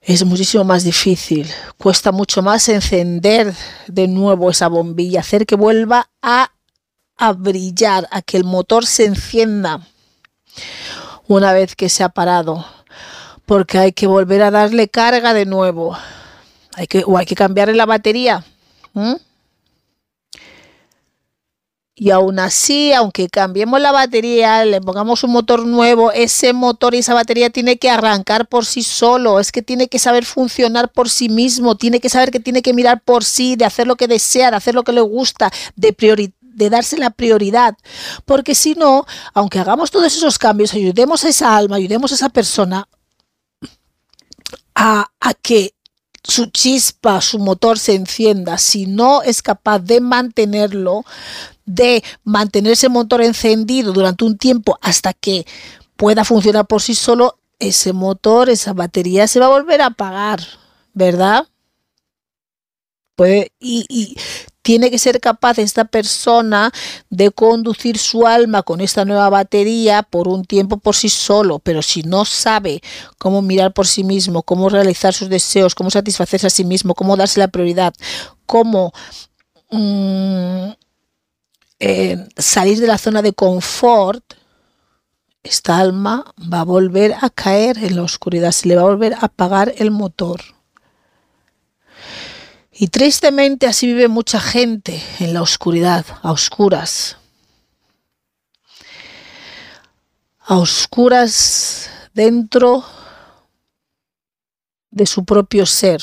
es 0.03 0.25
muchísimo 0.25 0.63
más 0.63 0.83
difícil. 0.83 1.49
Cuesta 1.77 2.11
mucho 2.11 2.41
más 2.41 2.67
encender 2.69 3.53
de 3.87 4.07
nuevo 4.07 4.49
esa 4.49 4.67
bombilla, 4.67 5.21
hacer 5.21 5.45
que 5.45 5.55
vuelva 5.55 6.09
a, 6.21 6.51
a, 7.17 7.33
brillar, 7.33 8.07
a 8.11 8.21
que 8.21 8.37
el 8.37 8.43
motor 8.43 8.85
se 8.85 9.05
encienda 9.05 9.87
una 11.27 11.53
vez 11.53 11.75
que 11.75 11.89
se 11.89 12.03
ha 12.03 12.09
parado. 12.09 12.65
Porque 13.45 13.77
hay 13.77 13.91
que 13.91 14.07
volver 14.07 14.41
a 14.41 14.51
darle 14.51 14.87
carga 14.87 15.33
de 15.33 15.45
nuevo. 15.45 15.97
Hay 16.75 16.87
que, 16.87 17.03
o 17.05 17.17
hay 17.17 17.25
que 17.25 17.35
cambiarle 17.35 17.75
la 17.75 17.85
batería. 17.85 18.43
Y 22.03 22.11
aún 22.11 22.37
así, 22.37 22.91
aunque 22.91 23.29
cambiemos 23.29 23.79
la 23.79 23.93
batería, 23.93 24.65
le 24.65 24.81
pongamos 24.81 25.23
un 25.23 25.31
motor 25.31 25.65
nuevo, 25.65 26.11
ese 26.11 26.51
motor 26.51 26.93
y 26.93 26.97
esa 26.97 27.13
batería 27.13 27.49
tiene 27.49 27.77
que 27.77 27.89
arrancar 27.89 28.45
por 28.49 28.65
sí 28.65 28.83
solo, 28.83 29.39
es 29.39 29.53
que 29.53 29.61
tiene 29.61 29.87
que 29.87 29.99
saber 29.99 30.25
funcionar 30.25 30.91
por 30.91 31.09
sí 31.09 31.29
mismo, 31.29 31.77
tiene 31.77 32.01
que 32.01 32.09
saber 32.09 32.29
que 32.29 32.41
tiene 32.41 32.61
que 32.61 32.73
mirar 32.73 32.99
por 32.99 33.23
sí, 33.23 33.55
de 33.55 33.63
hacer 33.63 33.87
lo 33.87 33.95
que 33.95 34.09
desea, 34.09 34.51
de 34.51 34.57
hacer 34.57 34.75
lo 34.75 34.83
que 34.83 34.91
le 34.91 34.99
gusta, 34.99 35.49
de 35.77 35.95
de 36.41 36.69
darse 36.69 36.97
la 36.97 37.09
prioridad. 37.09 37.77
Porque 38.25 38.53
si 38.53 38.75
no, 38.75 39.05
aunque 39.33 39.59
hagamos 39.59 39.89
todos 39.89 40.07
esos 40.07 40.37
cambios, 40.37 40.73
ayudemos 40.73 41.23
a 41.23 41.29
esa 41.29 41.55
alma, 41.55 41.77
ayudemos 41.77 42.11
a 42.11 42.15
esa 42.15 42.27
persona 42.27 42.89
a, 44.75 45.09
a 45.21 45.33
que 45.35 45.73
su 46.23 46.45
chispa, 46.47 47.21
su 47.21 47.39
motor 47.39 47.77
se 47.77 47.95
encienda, 47.95 48.57
si 48.57 48.85
no 48.85 49.21
es 49.21 49.41
capaz 49.41 49.79
de 49.79 49.99
mantenerlo, 49.99 51.03
de 51.65 52.03
mantener 52.23 52.73
ese 52.73 52.89
motor 52.89 53.21
encendido 53.21 53.93
durante 53.93 54.25
un 54.25 54.37
tiempo 54.37 54.77
hasta 54.81 55.13
que 55.13 55.45
pueda 55.95 56.23
funcionar 56.23 56.65
por 56.65 56.81
sí 56.81 56.95
solo, 56.95 57.39
ese 57.59 57.93
motor, 57.93 58.49
esa 58.49 58.73
batería 58.73 59.27
se 59.27 59.39
va 59.39 59.45
a 59.47 59.49
volver 59.49 59.81
a 59.81 59.87
apagar, 59.87 60.41
¿verdad? 60.93 61.47
Puede, 63.15 63.51
y, 63.59 63.85
y 63.89 64.17
tiene 64.63 64.89
que 64.89 64.97
ser 64.97 65.19
capaz 65.19 65.59
esta 65.59 65.85
persona 65.85 66.71
de 67.09 67.29
conducir 67.31 67.97
su 67.97 68.25
alma 68.25 68.63
con 68.63 68.81
esta 68.81 69.05
nueva 69.05 69.29
batería 69.29 70.03
por 70.03 70.27
un 70.27 70.45
tiempo 70.45 70.77
por 70.77 70.95
sí 70.95 71.09
solo, 71.09 71.59
pero 71.59 71.81
si 71.81 72.01
no 72.03 72.25
sabe 72.25 72.81
cómo 73.19 73.41
mirar 73.41 73.73
por 73.73 73.85
sí 73.85 74.03
mismo, 74.03 74.41
cómo 74.41 74.69
realizar 74.69 75.13
sus 75.13 75.29
deseos, 75.29 75.75
cómo 75.75 75.91
satisfacerse 75.91 76.47
a 76.47 76.49
sí 76.49 76.63
mismo, 76.63 76.95
cómo 76.95 77.17
darse 77.17 77.41
la 77.41 77.49
prioridad, 77.49 77.93
cómo 78.45 78.93
mm, 79.69 80.69
eh, 81.79 82.27
salir 82.37 82.79
de 82.79 82.87
la 82.87 82.97
zona 82.97 83.21
de 83.21 83.33
confort, 83.33 84.23
esta 85.43 85.77
alma 85.77 86.33
va 86.41 86.61
a 86.61 86.65
volver 86.65 87.15
a 87.19 87.29
caer 87.29 87.77
en 87.79 87.97
la 87.97 88.03
oscuridad, 88.03 88.53
se 88.53 88.69
le 88.69 88.77
va 88.77 88.83
a 88.83 88.85
volver 88.85 89.13
a 89.15 89.25
apagar 89.25 89.73
el 89.77 89.91
motor. 89.91 90.39
Y 92.75 92.87
tristemente 92.87 93.67
así 93.67 93.87
vive 93.87 94.07
mucha 94.07 94.39
gente 94.39 95.01
en 95.19 95.33
la 95.33 95.41
oscuridad, 95.41 96.05
a 96.23 96.31
oscuras. 96.31 97.17
A 100.39 100.57
oscuras 100.57 101.89
dentro 102.13 102.83
de 104.89 105.05
su 105.05 105.23
propio 105.23 105.65
ser. 105.65 106.01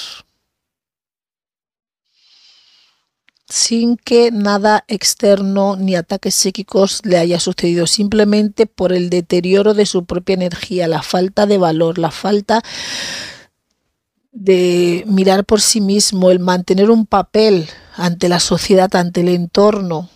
sin 3.50 3.96
que 3.96 4.30
nada 4.30 4.85
externo 4.87 5.76
ni 5.76 5.96
ataques 5.96 6.35
psíquicos 6.37 7.00
le 7.04 7.18
haya 7.18 7.40
sucedido, 7.40 7.87
simplemente 7.87 8.66
por 8.66 8.92
el 8.92 9.11
deterioro 9.11 9.74
de 9.74 9.87
su 9.87 10.04
propia 10.04 10.35
energía, 10.35 10.87
la 10.87 11.02
falta 11.02 11.46
de 11.46 11.59
valor, 11.59 11.98
la 11.98 12.12
falta 12.12 12.62
de 14.32 15.04
mirar 15.06 15.44
por 15.44 15.60
sí 15.60 15.80
mismo, 15.80 16.30
el 16.30 16.38
mantener 16.38 16.90
un 16.90 17.06
papel 17.06 17.68
ante 17.96 18.28
la 18.28 18.40
sociedad, 18.40 18.94
ante 18.94 19.20
el 19.22 19.28
entorno, 19.28 20.08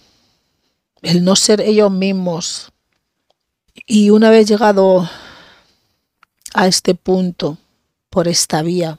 el 1.03 1.25
no 1.25 1.37
ser 1.37 1.61
ellos 1.61 1.91
mismos. 1.91 2.73
Y 3.87 4.11
una 4.11 4.31
vez 4.31 4.49
llegado 4.49 5.09
a 6.55 6.67
este 6.67 6.95
punto, 6.95 7.59
por 8.09 8.29
esta 8.29 8.63
vía, 8.63 8.99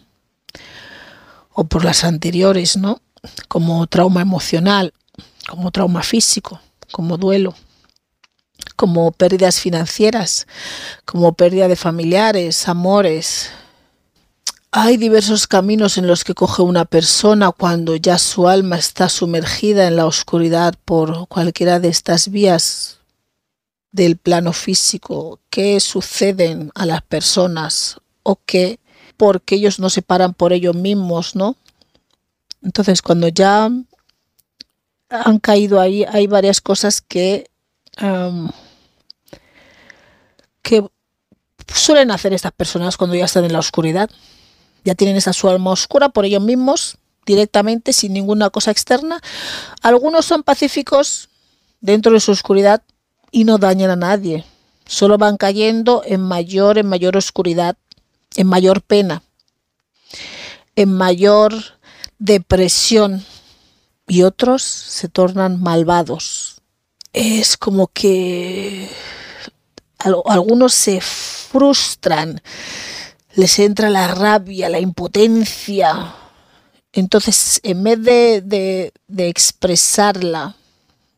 o 1.53 1.63
por 1.63 1.85
las 1.85 2.03
anteriores, 2.03 2.75
¿no? 2.75 3.01
como 3.47 3.87
trauma 3.87 4.21
emocional, 4.21 4.93
como 5.47 5.71
trauma 5.71 6.03
físico, 6.03 6.59
como 6.91 7.17
duelo, 7.17 7.55
como 8.75 9.11
pérdidas 9.11 9.59
financieras, 9.59 10.47
como 11.05 11.33
pérdida 11.33 11.67
de 11.67 11.75
familiares, 11.75 12.67
amores. 12.67 13.51
Hay 14.77 14.97
diversos 14.97 15.47
caminos 15.47 15.97
en 15.97 16.05
los 16.05 16.25
que 16.25 16.33
coge 16.33 16.61
una 16.61 16.83
persona 16.83 17.53
cuando 17.53 17.95
ya 17.95 18.17
su 18.17 18.49
alma 18.49 18.75
está 18.75 19.07
sumergida 19.07 19.87
en 19.87 19.95
la 19.95 20.05
oscuridad 20.05 20.75
por 20.83 21.29
cualquiera 21.29 21.79
de 21.79 21.87
estas 21.87 22.27
vías 22.29 22.99
del 23.93 24.17
plano 24.17 24.51
físico 24.51 25.39
que 25.49 25.79
suceden 25.79 26.71
a 26.75 26.85
las 26.85 27.01
personas 27.03 28.01
o 28.23 28.37
que 28.45 28.81
porque 29.15 29.55
ellos 29.55 29.79
no 29.79 29.89
se 29.89 30.01
paran 30.01 30.33
por 30.33 30.51
ellos 30.51 30.75
mismos, 30.75 31.37
¿no? 31.37 31.55
Entonces, 32.61 33.01
cuando 33.01 33.29
ya 33.29 33.71
han 35.07 35.39
caído 35.39 35.79
ahí, 35.79 36.03
hay 36.03 36.27
varias 36.27 36.59
cosas 36.59 36.99
que, 36.99 37.49
que 40.61 40.85
suelen 41.73 42.11
hacer 42.11 42.33
estas 42.33 42.51
personas 42.51 42.97
cuando 42.97 43.15
ya 43.15 43.23
están 43.23 43.45
en 43.45 43.53
la 43.53 43.59
oscuridad. 43.59 44.09
Ya 44.85 44.95
tienen 44.95 45.17
esa 45.17 45.33
su 45.33 45.49
alma 45.49 45.71
oscura 45.71 46.09
por 46.09 46.23
ellos 46.23 46.41
mismos, 46.41 46.97
directamente, 47.25 47.91
sin 47.91 48.13
ninguna 48.13 48.49
cosa 48.49 48.71
externa. 48.71 49.19
Algunos 49.81 50.25
son 50.25 50.43
pacíficos 50.43 51.27
dentro 51.81 52.13
de 52.13 52.21
su 52.21 52.31
oscuridad 52.31 52.83
y 53.31 53.43
no 53.43 53.57
dañan 53.57 53.89
a 53.89 53.95
nadie. 53.97 54.45
Solo 54.85 55.17
van 55.17 55.35
cayendo 55.35 56.03
en 56.05 56.21
mayor, 56.21 56.77
en 56.77 56.87
mayor 56.87 57.17
oscuridad, 57.17 57.75
en 58.37 58.47
mayor 58.47 58.81
pena, 58.81 59.23
en 60.75 60.93
mayor 60.93 61.53
depresión 62.19 63.25
y 64.07 64.23
otros 64.23 64.61
se 64.61 65.09
tornan 65.09 65.61
malvados. 65.61 66.61
Es 67.13 67.57
como 67.57 67.87
que 67.87 68.89
algunos 69.97 70.73
se 70.73 71.01
frustran, 71.01 72.41
les 73.35 73.59
entra 73.59 73.89
la 73.89 74.07
rabia, 74.07 74.69
la 74.69 74.79
impotencia. 74.79 76.15
Entonces, 76.93 77.59
en 77.63 77.83
vez 77.83 78.01
de, 78.01 78.91
de, 79.07 79.27
expresarla, 79.27 80.55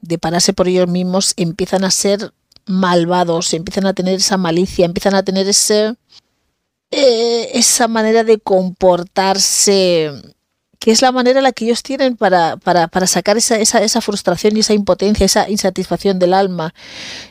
de 0.01 0.17
pararse 0.17 0.53
por 0.53 0.67
ellos 0.67 0.87
mismos, 0.87 1.33
empiezan 1.37 1.83
a 1.83 1.91
ser 1.91 2.33
malvados, 2.65 3.53
empiezan 3.53 3.85
a 3.85 3.93
tener 3.93 4.15
esa 4.15 4.37
malicia, 4.37 4.85
empiezan 4.85 5.13
a 5.13 5.23
tener 5.23 5.47
ese, 5.47 5.93
eh, 6.91 7.51
esa 7.53 7.87
manera 7.87 8.23
de 8.23 8.39
comportarse 8.39 10.11
que 10.79 10.91
es 10.91 11.01
la 11.01 11.11
manera 11.11 11.39
en 11.39 11.43
la 11.43 11.51
que 11.51 11.65
ellos 11.65 11.81
tienen 11.81 12.15
para, 12.15 12.57
para, 12.57 13.07
sacar 13.07 13.37
esa, 13.37 13.57
esa, 13.57 13.81
esa, 13.81 13.99
frustración 13.99 14.55
y 14.55 14.59
esa 14.59 14.73
impotencia, 14.73 15.25
esa 15.25 15.49
insatisfacción 15.49 16.19
del 16.19 16.33
alma. 16.33 16.73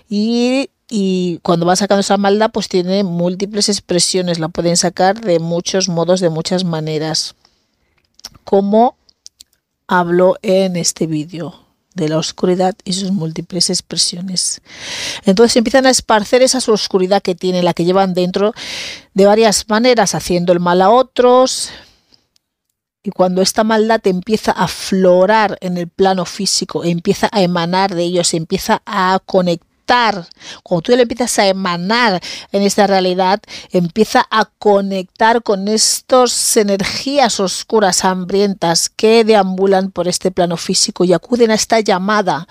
Y, 0.08 0.70
y 0.88 1.38
cuando 1.42 1.66
van 1.66 1.76
sacando 1.76 2.00
esa 2.00 2.16
maldad, 2.16 2.50
pues 2.52 2.68
tiene 2.68 3.02
múltiples 3.02 3.68
expresiones, 3.68 4.38
la 4.38 4.48
pueden 4.48 4.76
sacar 4.76 5.20
de 5.20 5.38
muchos 5.38 5.88
modos, 5.88 6.20
de 6.20 6.30
muchas 6.30 6.64
maneras. 6.64 7.34
Como 8.44 8.96
hablo 9.88 10.36
en 10.42 10.76
este 10.76 11.06
vídeo 11.06 11.60
de 11.94 12.08
la 12.08 12.18
oscuridad 12.18 12.76
y 12.84 12.92
sus 12.92 13.10
múltiples 13.10 13.70
expresiones. 13.70 14.60
Entonces 15.24 15.56
empiezan 15.56 15.86
a 15.86 15.90
esparcer 15.90 16.42
esa 16.42 16.58
oscuridad 16.70 17.22
que 17.22 17.34
tienen, 17.34 17.64
la 17.64 17.72
que 17.72 17.84
llevan 17.84 18.14
dentro, 18.14 18.52
de 19.14 19.26
varias 19.26 19.68
maneras, 19.68 20.14
haciendo 20.14 20.52
el 20.52 20.60
mal 20.60 20.82
a 20.82 20.90
otros, 20.90 21.70
y 23.02 23.10
cuando 23.10 23.40
esta 23.40 23.64
maldad 23.64 24.04
empieza 24.04 24.50
a 24.50 24.66
florar 24.68 25.58
en 25.60 25.78
el 25.78 25.88
plano 25.88 26.24
físico, 26.26 26.84
empieza 26.84 27.28
a 27.32 27.40
emanar 27.40 27.94
de 27.94 28.02
ellos, 28.02 28.34
empieza 28.34 28.82
a 28.84 29.20
conectar 29.24 29.75
cuando 30.62 30.82
tú 30.82 30.92
le 30.92 31.02
empiezas 31.02 31.38
a 31.38 31.46
emanar 31.46 32.20
en 32.52 32.62
esta 32.62 32.86
realidad, 32.86 33.40
empieza 33.70 34.26
a 34.30 34.46
conectar 34.58 35.42
con 35.42 35.68
estas 35.68 36.56
energías 36.56 37.40
oscuras, 37.40 38.04
hambrientas, 38.04 38.88
que 38.88 39.24
deambulan 39.24 39.90
por 39.90 40.08
este 40.08 40.30
plano 40.30 40.56
físico 40.56 41.04
y 41.04 41.12
acuden 41.12 41.50
a 41.50 41.54
esta 41.54 41.80
llamada 41.80 42.46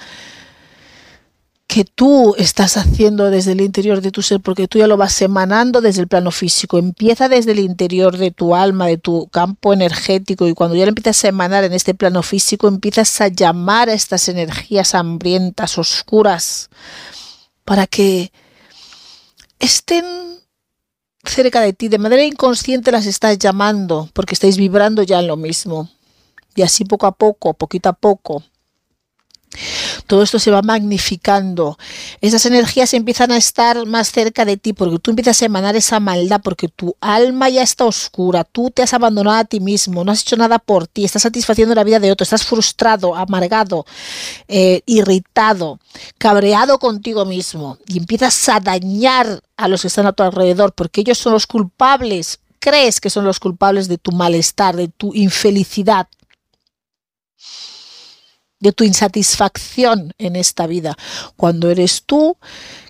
que 1.68 1.84
tú 1.84 2.36
estás 2.38 2.78
haciendo 2.78 3.32
desde 3.32 3.54
el 3.54 3.62
interior 3.62 4.00
de 4.02 4.12
tu 4.12 4.22
ser, 4.22 4.40
porque 4.40 4.68
tú 4.68 4.78
ya 4.78 4.88
lo 4.88 4.98
vas 4.98 5.20
emanando 5.22 5.82
desde 5.82 6.02
el 6.02 6.08
plano 6.08 6.32
físico. 6.32 6.78
Empieza 6.78 7.28
desde 7.28 7.54
el 7.54 7.60
interior 7.60 8.18
de 8.18 8.32
tu 8.32 8.56
alma, 8.56 8.88
de 8.88 8.98
tu 8.98 9.28
campo 9.28 9.74
energético, 9.74 10.48
y 10.48 10.54
cuando 10.54 10.76
ya 10.76 10.86
lo 10.86 10.90
empiezas 10.90 11.26
a 11.26 11.30
emanar 11.30 11.64
en 11.64 11.74
este 11.74 11.96
plano 11.96 12.22
físico, 12.22 12.68
empiezas 12.68 13.20
a 13.20 13.30
llamar 13.30 13.90
a 13.90 13.94
estas 13.94 14.30
energías 14.30 14.94
hambrientas, 14.94 15.78
oscuras, 15.78 16.70
para 17.66 17.88
que 17.88 18.32
estén 19.60 20.06
cerca 21.26 21.62
de 21.62 21.74
ti. 21.74 21.90
De 21.90 21.98
manera 21.98 22.24
inconsciente 22.24 22.92
las 22.92 23.06
estás 23.06 23.38
llamando, 23.38 24.10
porque 24.14 24.34
estáis 24.36 24.58
vibrando 24.58 25.04
ya 25.04 25.20
en 25.20 25.28
lo 25.28 25.36
mismo. 25.36 25.90
Y 26.56 26.62
así 26.62 26.86
poco 26.86 27.08
a 27.08 27.12
poco, 27.12 27.54
poquito 27.54 27.90
a 27.90 27.94
poco, 27.94 28.44
todo 30.08 30.24
esto 30.24 30.40
se 30.40 30.52
va 30.52 30.62
magnificando. 30.62 31.78
Esas 32.22 32.46
energías 32.46 32.94
empiezan 32.94 33.32
a 33.32 33.38
estar 33.38 33.86
más 33.86 34.12
cerca 34.12 34.46
de 34.46 34.58
ti 34.58 34.74
porque 34.74 35.00
tú 35.00 35.12
empiezas 35.12 35.42
a 35.42 35.46
emanar 35.46 35.76
esa 35.76 36.00
maldad, 36.00 36.42
porque 36.44 36.68
tu 36.68 36.96
alma 37.02 37.50
ya 37.50 37.62
está 37.62 37.86
oscura, 37.86 38.44
tú 38.44 38.72
te 38.72 38.82
has 38.82 38.94
abandonado 38.94 39.38
a 39.38 39.46
ti 39.46 39.60
mismo, 39.60 40.04
no 40.04 40.12
has 40.12 40.22
hecho 40.22 40.38
nada 40.38 40.60
por 40.60 40.88
ti, 40.88 41.06
estás 41.06 41.24
satisfaciendo 41.24 41.76
la 41.76 41.84
vida 41.84 42.00
de 42.00 42.12
otro, 42.12 42.24
estás 42.24 42.46
frustrado, 42.46 43.16
amargado, 43.16 43.86
eh, 44.48 44.82
irritado, 44.86 45.80
cabreado 46.18 46.80
contigo 46.80 47.26
mismo 47.26 47.78
y 47.88 47.98
empiezas 47.98 48.50
a 48.50 48.60
dañar 48.60 49.42
a 49.58 49.68
los 49.68 49.82
que 49.82 49.88
están 49.88 50.06
a 50.06 50.14
tu 50.14 50.24
alrededor 50.24 50.74
porque 50.74 51.02
ellos 51.02 51.18
son 51.18 51.34
los 51.34 51.48
culpables 51.48 52.40
crees 52.66 53.00
que 53.00 53.12
son 53.12 53.26
los 53.26 53.40
culpables 53.40 53.88
de 53.88 54.00
tu 54.00 54.12
malestar, 54.12 54.76
de 54.76 54.88
tu 54.88 55.14
infelicidad, 55.14 56.08
de 58.60 58.72
tu 58.72 58.84
insatisfacción 58.84 60.14
en 60.18 60.36
esta 60.36 60.68
vida, 60.68 60.98
cuando 61.36 61.70
eres 61.70 62.04
tú 62.06 62.38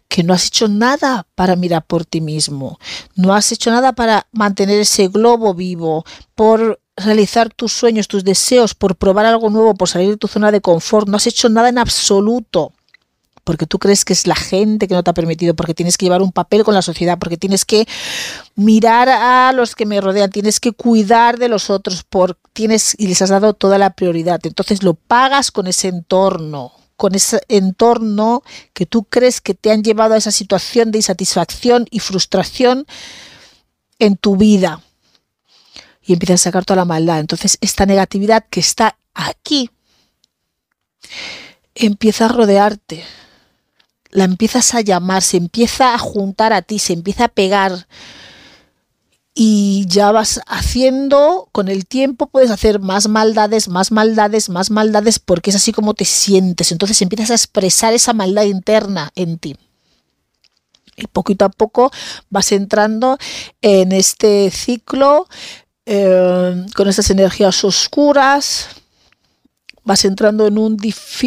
que 0.07 0.23
no 0.23 0.33
has 0.33 0.47
hecho 0.47 0.67
nada 0.67 1.27
para 1.35 1.55
mirar 1.55 1.85
por 1.85 2.05
ti 2.05 2.21
mismo, 2.21 2.79
no 3.15 3.33
has 3.33 3.51
hecho 3.51 3.71
nada 3.71 3.93
para 3.93 4.27
mantener 4.31 4.79
ese 4.79 5.07
globo 5.07 5.53
vivo, 5.53 6.05
por 6.35 6.79
realizar 6.95 7.49
tus 7.49 7.73
sueños, 7.73 8.07
tus 8.07 8.23
deseos, 8.23 8.73
por 8.75 8.95
probar 8.95 9.25
algo 9.25 9.49
nuevo, 9.49 9.73
por 9.73 9.89
salir 9.89 10.11
de 10.11 10.17
tu 10.17 10.27
zona 10.27 10.51
de 10.51 10.61
confort, 10.61 11.07
no 11.07 11.17
has 11.17 11.27
hecho 11.27 11.49
nada 11.49 11.69
en 11.69 11.77
absoluto 11.77 12.73
porque 13.45 13.67
tú 13.67 13.79
crees 13.79 14.03
que 14.03 14.11
es 14.11 14.27
la 14.27 14.35
gente 14.35 14.87
que 14.87 14.95
no 14.95 15.03
te 15.03 15.11
ha 15.11 15.13
permitido, 15.13 15.53
porque 15.55 15.75
tienes 15.75 15.97
que 15.97 16.07
llevar 16.07 16.21
un 16.21 16.31
papel 16.31 16.65
con 16.65 16.73
la 16.73 16.81
sociedad, 16.81 17.17
porque 17.19 17.37
tienes 17.37 17.63
que 17.63 17.87
mirar 18.55 19.07
a 19.07 19.53
los 19.53 19.75
que 19.75 19.85
me 19.85 20.01
rodean, 20.01 20.31
tienes 20.31 20.59
que 20.59 20.73
cuidar 20.73 21.37
de 21.37 21.47
los 21.47 21.69
otros, 21.69 22.03
por, 22.03 22.37
tienes, 22.53 22.95
y 22.97 23.07
les 23.07 23.21
has 23.21 23.29
dado 23.29 23.53
toda 23.53 23.77
la 23.77 23.91
prioridad. 23.91 24.41
Entonces 24.43 24.83
lo 24.83 24.95
pagas 24.95 25.51
con 25.51 25.67
ese 25.67 25.87
entorno, 25.87 26.73
con 26.97 27.13
ese 27.13 27.39
entorno 27.47 28.41
que 28.73 28.87
tú 28.87 29.03
crees 29.03 29.41
que 29.41 29.53
te 29.53 29.71
han 29.71 29.83
llevado 29.83 30.15
a 30.15 30.17
esa 30.17 30.31
situación 30.31 30.91
de 30.91 30.97
insatisfacción 30.97 31.85
y 31.91 31.99
frustración 31.99 32.87
en 33.99 34.17
tu 34.17 34.37
vida. 34.37 34.81
Y 36.01 36.13
empiezas 36.13 36.41
a 36.41 36.43
sacar 36.45 36.65
toda 36.65 36.77
la 36.77 36.85
maldad. 36.85 37.19
Entonces, 37.19 37.59
esta 37.61 37.85
negatividad 37.85 38.45
que 38.49 38.59
está 38.59 38.97
aquí 39.13 39.69
empieza 41.75 42.25
a 42.25 42.29
rodearte 42.29 43.03
la 44.15 44.23
empiezas 44.23 44.73
a 44.73 44.81
llamar, 44.81 45.21
se 45.21 45.37
empieza 45.37 45.93
a 45.93 45.99
juntar 45.99 46.53
a 46.53 46.61
ti, 46.61 46.79
se 46.79 46.93
empieza 46.93 47.25
a 47.25 47.27
pegar 47.27 47.85
y 49.33 49.85
ya 49.89 50.13
vas 50.13 50.39
haciendo, 50.47 51.49
con 51.51 51.67
el 51.67 51.85
tiempo 51.85 52.27
puedes 52.27 52.49
hacer 52.49 52.79
más 52.79 53.09
maldades, 53.09 53.67
más 53.67 53.91
maldades, 53.91 54.47
más 54.47 54.71
maldades, 54.71 55.19
porque 55.19 55.49
es 55.49 55.57
así 55.57 55.73
como 55.73 55.93
te 55.93 56.05
sientes. 56.05 56.71
Entonces 56.71 57.01
empiezas 57.01 57.31
a 57.31 57.35
expresar 57.35 57.93
esa 57.93 58.13
maldad 58.13 58.43
interna 58.43 59.11
en 59.15 59.37
ti. 59.37 59.57
Y 60.95 61.07
poquito 61.07 61.43
a 61.43 61.49
poco 61.49 61.91
vas 62.29 62.53
entrando 62.53 63.17
en 63.61 63.91
este 63.91 64.49
ciclo 64.51 65.27
eh, 65.85 66.65
con 66.73 66.87
esas 66.87 67.09
energías 67.09 67.61
oscuras, 67.65 68.69
vas 69.83 70.05
entrando 70.05 70.47
en 70.47 70.57
un, 70.57 70.77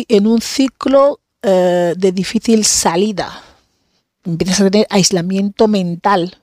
en 0.08 0.26
un 0.26 0.40
ciclo 0.40 1.20
eh, 1.42 1.94
de 1.96 2.12
difícil 2.12 2.64
salida. 2.64 3.42
Empiezas 4.24 4.60
a 4.60 4.70
tener 4.70 4.86
aislamiento 4.90 5.68
mental. 5.68 6.36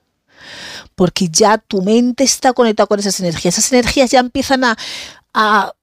Porque 0.94 1.28
ya 1.28 1.58
tu 1.58 1.82
mente 1.82 2.24
está 2.24 2.52
conectada 2.52 2.86
con 2.86 2.98
esas 2.98 3.20
energías. 3.20 3.58
Esas 3.58 3.72
energías 3.72 4.10
ya 4.10 4.20
empiezan 4.20 4.64
a, 4.64 5.74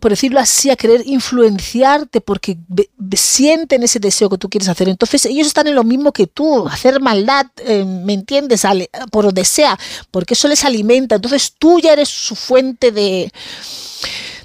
por 0.00 0.10
decirlo 0.10 0.40
así, 0.40 0.70
a 0.70 0.76
querer 0.76 1.02
influenciarte 1.06 2.20
porque 2.20 2.58
sienten 3.16 3.82
ese 3.82 3.98
deseo 3.98 4.28
que 4.28 4.38
tú 4.38 4.50
quieres 4.50 4.68
hacer. 4.68 4.88
Entonces 4.88 5.24
ellos 5.24 5.46
están 5.46 5.66
en 5.66 5.74
lo 5.74 5.84
mismo 5.84 6.12
que 6.12 6.26
tú, 6.26 6.68
hacer 6.68 7.00
maldad, 7.00 7.46
eh, 7.64 7.84
¿me 7.84 8.12
entiendes? 8.12 8.62
por 9.10 9.24
donde 9.24 9.44
sea, 9.44 9.78
porque 10.10 10.34
eso 10.34 10.48
les 10.48 10.64
alimenta. 10.64 11.14
Entonces 11.14 11.54
tú 11.58 11.80
ya 11.80 11.94
eres 11.94 12.08
su 12.08 12.36
fuente 12.36 12.92
de, 12.92 13.32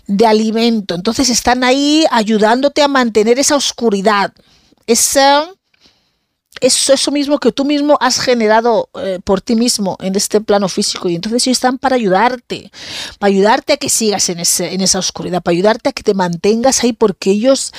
de 0.08 0.26
alimento. 0.26 0.96
Entonces 0.96 1.30
están 1.30 1.64
ahí 1.64 2.06
ayudándote 2.12 2.82
a 2.82 2.88
mantener 2.88 3.40
esa 3.40 3.56
oscuridad, 3.56 4.34
esa, 4.88 5.50
eso, 6.62 6.94
eso 6.94 7.12
mismo 7.12 7.40
que 7.40 7.52
tú 7.52 7.66
mismo 7.66 7.98
has 8.00 8.20
generado 8.20 8.90
eh, 9.02 9.20
por 9.24 9.42
ti 9.42 9.56
mismo 9.56 9.98
en 10.00 10.16
este 10.16 10.42
plano 10.42 10.70
físico. 10.70 11.10
Y 11.10 11.16
entonces 11.16 11.46
ellos 11.46 11.58
están 11.58 11.78
para 11.78 11.96
ayudarte, 11.96 12.72
para 13.20 13.30
ayudarte 13.30 13.74
a 13.74 13.78
que 13.78 13.90
sigas 13.90 14.30
en, 14.30 14.40
ese, 14.40 14.74
en 14.74 14.82
esa 14.82 15.00
oscuridad, 15.00 15.42
para 15.42 15.54
ayudarte 15.54 15.90
a 15.90 15.94
que 15.94 16.04
te 16.04 16.14
mantengas 16.14 16.84
ahí 16.84 16.94
porque 16.94 17.32
ellos 17.32 17.74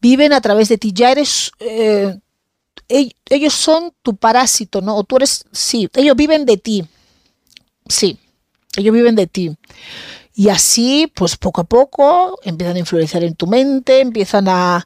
viven 0.00 0.32
a 0.32 0.40
través 0.40 0.68
de 0.68 0.78
ti. 0.78 0.92
Ya 0.94 1.10
eres... 1.10 1.52
Eh, 1.60 2.18
ellos 2.88 3.54
son 3.54 3.92
tu 4.02 4.16
parásito, 4.16 4.80
¿no? 4.80 4.96
O 4.96 5.04
tú 5.04 5.16
eres, 5.18 5.44
sí, 5.52 5.88
ellos 5.94 6.16
viven 6.16 6.44
de 6.44 6.56
ti. 6.56 6.84
Sí, 7.88 8.18
ellos 8.76 8.92
viven 8.92 9.14
de 9.14 9.28
ti. 9.28 9.56
Y 10.34 10.48
así, 10.48 11.12
pues 11.14 11.36
poco 11.36 11.62
a 11.62 11.64
poco, 11.64 12.38
empiezan 12.44 12.76
a 12.76 12.80
influenciar 12.80 13.24
en 13.24 13.34
tu 13.34 13.46
mente, 13.46 14.00
empiezan 14.00 14.46
a, 14.48 14.84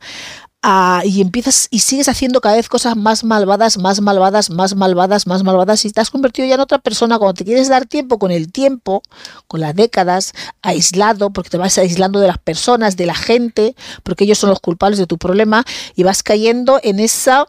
y 1.05 1.21
empiezas 1.21 1.69
y 1.71 1.81
sigues 1.81 2.09
haciendo 2.09 2.41
cada 2.41 2.57
vez 2.57 2.71
cosas 2.71 2.97
más 2.97 3.23
malvadas, 3.23 3.77
más 3.77 4.01
malvadas, 4.01 4.49
más 4.49 4.75
malvadas, 4.75 5.27
más 5.27 5.45
malvadas 5.45 5.85
y 5.85 5.91
te 5.91 6.01
has 6.01 6.11
convertido 6.11 6.49
ya 6.49 6.55
en 6.55 6.61
otra 6.61 6.79
persona. 6.79 7.19
Cuando 7.19 7.35
te 7.35 7.45
quieres 7.45 7.69
dar 7.69 7.85
tiempo 7.85 8.19
con 8.19 8.31
el 8.31 8.51
tiempo, 8.51 9.03
con 9.47 9.61
las 9.61 9.75
décadas, 9.75 10.33
aislado, 10.63 11.31
porque 11.31 11.51
te 11.51 11.59
vas 11.59 11.77
aislando 11.77 12.19
de 12.19 12.29
las 12.29 12.39
personas, 12.39 12.97
de 12.97 13.05
la 13.05 13.15
gente, 13.15 13.77
porque 14.03 14.25
ellos 14.25 14.39
son 14.39 14.51
los 14.51 14.61
culpables 14.61 14.99
de 14.99 15.07
tu 15.07 15.19
problema 15.19 15.65
y 15.97 16.03
vas 16.03 16.23
cayendo 16.23 16.81
en 16.83 16.99
esa 16.99 17.47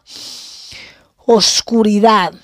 oscuridad 1.24 2.34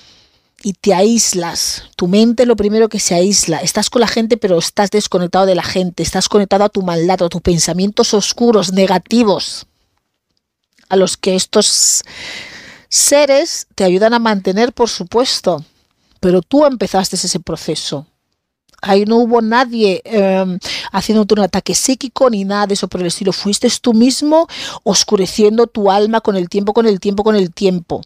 y 0.62 0.74
te 0.74 0.94
aíslas. 0.94 1.84
Tu 1.96 2.08
mente 2.08 2.46
lo 2.46 2.56
primero 2.56 2.88
que 2.88 3.00
se 3.00 3.14
aísla. 3.14 3.58
Estás 3.58 3.90
con 3.90 4.00
la 4.00 4.08
gente, 4.08 4.36
pero 4.36 4.58
estás 4.58 4.90
desconectado 4.90 5.46
de 5.46 5.54
la 5.54 5.62
gente. 5.62 6.02
Estás 6.02 6.28
conectado 6.28 6.64
a 6.64 6.68
tu 6.68 6.82
maldad, 6.82 7.22
a 7.22 7.28
tus 7.28 7.40
pensamientos 7.40 8.14
oscuros, 8.14 8.72
negativos, 8.72 9.66
a 10.88 10.96
los 10.96 11.16
que 11.16 11.34
estos 11.34 12.02
seres 12.88 13.66
te 13.74 13.84
ayudan 13.84 14.14
a 14.14 14.18
mantener, 14.18 14.72
por 14.72 14.88
supuesto. 14.88 15.64
Pero 16.20 16.42
tú 16.42 16.64
empezaste 16.66 17.16
ese 17.16 17.40
proceso. 17.40 18.06
Ahí 18.82 19.04
no 19.04 19.16
hubo 19.18 19.40
nadie 19.40 20.02
eh, 20.04 20.58
haciéndote 20.90 21.34
un 21.34 21.40
ataque 21.40 21.72
psíquico 21.74 22.28
ni 22.28 22.44
nada 22.44 22.66
de 22.66 22.74
eso 22.74 22.88
por 22.88 23.00
el 23.00 23.06
estilo. 23.06 23.32
Fuiste 23.32 23.68
tú 23.80 23.94
mismo 23.94 24.48
oscureciendo 24.82 25.68
tu 25.68 25.88
alma 25.90 26.20
con 26.20 26.34
el 26.34 26.48
tiempo, 26.48 26.72
con 26.74 26.86
el 26.86 26.98
tiempo, 26.98 27.22
con 27.22 27.36
el 27.36 27.52
tiempo. 27.52 28.02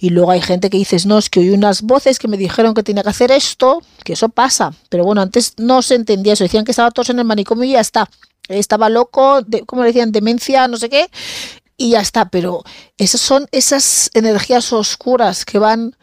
Y 0.00 0.10
luego 0.10 0.32
hay 0.32 0.40
gente 0.40 0.70
que 0.70 0.76
dices, 0.76 1.06
no, 1.06 1.18
es 1.18 1.30
que 1.30 1.38
oí 1.38 1.50
unas 1.50 1.82
voces 1.82 2.18
que 2.18 2.26
me 2.26 2.36
dijeron 2.36 2.74
que 2.74 2.82
tenía 2.82 3.04
que 3.04 3.10
hacer 3.10 3.30
esto, 3.30 3.80
que 4.02 4.14
eso 4.14 4.28
pasa. 4.28 4.74
Pero 4.88 5.04
bueno, 5.04 5.22
antes 5.22 5.54
no 5.56 5.82
se 5.82 5.94
entendía 5.94 6.32
eso. 6.32 6.42
Decían 6.42 6.64
que 6.64 6.72
estaba 6.72 6.90
todos 6.90 7.10
en 7.10 7.20
el 7.20 7.24
manicomio 7.24 7.64
y 7.64 7.72
ya 7.72 7.80
está. 7.80 8.10
Estaba 8.48 8.88
loco, 8.88 9.42
de, 9.42 9.64
como 9.66 9.82
le 9.82 9.88
decían, 9.88 10.10
demencia, 10.10 10.66
no 10.66 10.78
sé 10.78 10.88
qué, 10.88 11.08
y 11.76 11.90
ya 11.90 12.00
está. 12.00 12.28
Pero 12.28 12.64
esas 12.96 13.20
son 13.20 13.46
esas 13.52 14.10
energías 14.14 14.72
oscuras 14.72 15.44
que 15.44 15.60
van 15.60 15.94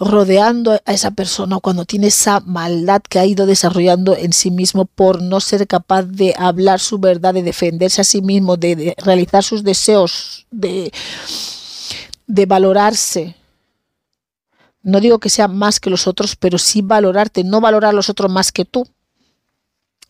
rodeando 0.00 0.80
a 0.86 0.92
esa 0.92 1.10
persona 1.10 1.58
cuando 1.60 1.84
tiene 1.84 2.06
esa 2.06 2.40
maldad 2.40 3.02
que 3.02 3.18
ha 3.18 3.26
ido 3.26 3.44
desarrollando 3.44 4.16
en 4.16 4.32
sí 4.32 4.50
mismo 4.50 4.86
por 4.86 5.20
no 5.20 5.40
ser 5.40 5.66
capaz 5.66 6.04
de 6.04 6.34
hablar 6.38 6.80
su 6.80 6.98
verdad, 6.98 7.34
de 7.34 7.42
defenderse 7.42 8.00
a 8.00 8.04
sí 8.04 8.22
mismo, 8.22 8.56
de, 8.56 8.94
realizar 9.04 9.44
sus 9.44 9.62
deseos, 9.62 10.46
de, 10.50 10.90
de 12.26 12.46
valorarse. 12.46 13.36
No 14.82 15.00
digo 15.00 15.18
que 15.18 15.28
sea 15.28 15.48
más 15.48 15.78
que 15.78 15.90
los 15.90 16.06
otros, 16.06 16.34
pero 16.34 16.56
sí 16.56 16.80
valorarte, 16.80 17.44
no 17.44 17.60
valorar 17.60 17.90
a 17.90 17.96
los 17.96 18.08
otros 18.08 18.32
más 18.32 18.52
que 18.52 18.64
tú. 18.64 18.88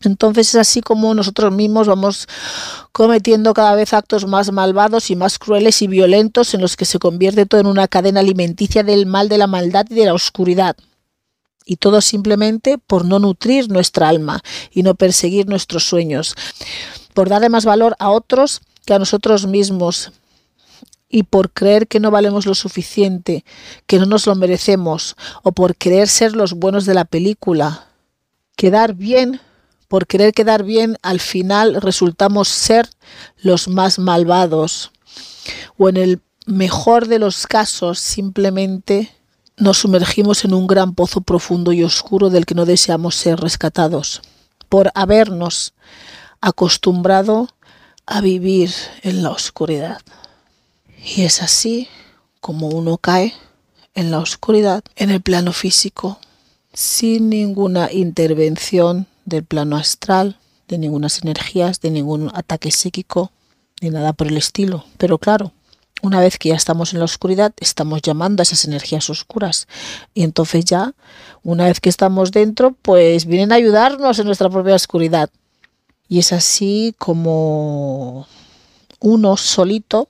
Entonces 0.03 0.49
es 0.49 0.55
así 0.55 0.81
como 0.81 1.13
nosotros 1.13 1.53
mismos 1.53 1.87
vamos 1.87 2.27
cometiendo 2.91 3.53
cada 3.53 3.75
vez 3.75 3.93
actos 3.93 4.27
más 4.27 4.51
malvados 4.51 5.09
y 5.11 5.15
más 5.15 5.39
crueles 5.39 5.81
y 5.81 5.87
violentos 5.87 6.53
en 6.53 6.61
los 6.61 6.75
que 6.75 6.85
se 6.85 6.99
convierte 6.99 7.45
todo 7.45 7.61
en 7.61 7.67
una 7.67 7.87
cadena 7.87 8.19
alimenticia 8.19 8.83
del 8.83 9.05
mal, 9.05 9.29
de 9.29 9.37
la 9.37 9.47
maldad 9.47 9.85
y 9.89 9.95
de 9.95 10.05
la 10.05 10.13
oscuridad. 10.13 10.75
Y 11.65 11.77
todo 11.77 12.01
simplemente 12.01 12.77
por 12.77 13.05
no 13.05 13.19
nutrir 13.19 13.69
nuestra 13.69 14.09
alma 14.09 14.41
y 14.71 14.83
no 14.83 14.95
perseguir 14.95 15.47
nuestros 15.47 15.85
sueños, 15.85 16.35
por 17.13 17.29
darle 17.29 17.49
más 17.49 17.65
valor 17.65 17.95
a 17.99 18.09
otros 18.09 18.61
que 18.85 18.93
a 18.93 18.99
nosotros 18.99 19.45
mismos 19.45 20.11
y 21.07 21.23
por 21.23 21.51
creer 21.51 21.87
que 21.87 21.99
no 21.99 22.09
valemos 22.09 22.45
lo 22.45 22.55
suficiente, 22.55 23.43
que 23.85 23.99
no 23.99 24.05
nos 24.05 24.25
lo 24.25 24.35
merecemos, 24.35 25.15
o 25.43 25.51
por 25.51 25.75
querer 25.75 26.07
ser 26.07 26.35
los 26.35 26.53
buenos 26.53 26.85
de 26.85 26.93
la 26.93 27.05
película. 27.05 27.87
Quedar 28.55 28.95
bien 28.95 29.41
por 29.91 30.07
querer 30.07 30.31
quedar 30.31 30.63
bien, 30.63 30.97
al 31.01 31.19
final 31.19 31.81
resultamos 31.81 32.47
ser 32.47 32.87
los 33.41 33.67
más 33.67 33.99
malvados. 33.99 34.93
O 35.77 35.89
en 35.89 35.97
el 35.97 36.21
mejor 36.45 37.09
de 37.09 37.19
los 37.19 37.45
casos, 37.45 37.99
simplemente 37.99 39.11
nos 39.57 39.79
sumergimos 39.79 40.45
en 40.45 40.53
un 40.53 40.65
gran 40.65 40.95
pozo 40.95 41.19
profundo 41.19 41.73
y 41.73 41.83
oscuro 41.83 42.29
del 42.29 42.45
que 42.45 42.55
no 42.55 42.65
deseamos 42.65 43.15
ser 43.15 43.41
rescatados, 43.41 44.21
por 44.69 44.93
habernos 44.95 45.73
acostumbrado 46.39 47.49
a 48.05 48.21
vivir 48.21 48.71
en 49.01 49.23
la 49.23 49.31
oscuridad. 49.31 49.99
Y 51.03 51.23
es 51.23 51.41
así 51.41 51.89
como 52.39 52.69
uno 52.69 52.97
cae 52.97 53.33
en 53.93 54.09
la 54.09 54.19
oscuridad, 54.19 54.85
en 54.95 55.09
el 55.09 55.19
plano 55.19 55.51
físico, 55.51 56.17
sin 56.71 57.27
ninguna 57.27 57.91
intervención 57.91 59.10
del 59.25 59.43
plano 59.43 59.77
astral, 59.77 60.37
de 60.67 60.77
ninguna 60.77 61.07
energías, 61.21 61.81
de 61.81 61.91
ningún 61.91 62.31
ataque 62.33 62.71
psíquico, 62.71 63.31
ni 63.81 63.89
nada 63.89 64.13
por 64.13 64.27
el 64.27 64.37
estilo. 64.37 64.85
Pero 64.97 65.17
claro, 65.17 65.51
una 66.01 66.19
vez 66.19 66.37
que 66.37 66.49
ya 66.49 66.55
estamos 66.55 66.93
en 66.93 66.99
la 66.99 67.05
oscuridad, 67.05 67.53
estamos 67.59 68.01
llamando 68.01 68.41
a 68.41 68.43
esas 68.43 68.65
energías 68.65 69.09
oscuras. 69.09 69.67
Y 70.13 70.23
entonces 70.23 70.65
ya, 70.65 70.93
una 71.43 71.65
vez 71.65 71.79
que 71.79 71.89
estamos 71.89 72.31
dentro, 72.31 72.75
pues 72.81 73.25
vienen 73.25 73.51
a 73.51 73.55
ayudarnos 73.55 74.17
en 74.17 74.25
nuestra 74.25 74.49
propia 74.49 74.75
oscuridad. 74.75 75.29
Y 76.07 76.19
es 76.19 76.33
así 76.33 76.95
como 76.97 78.27
uno 78.99 79.37
solito 79.37 80.09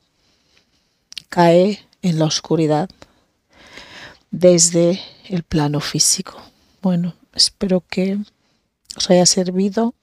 cae 1.30 1.86
en 2.02 2.20
la 2.20 2.26
oscuridad 2.26 2.90
desde 4.32 5.02
el 5.26 5.44
plano 5.44 5.80
físico. 5.80 6.42
Bueno, 6.82 7.14
espero 7.34 7.84
que 7.90 8.18
os 8.98 9.10
haya 9.10 9.26
servido 9.26 9.94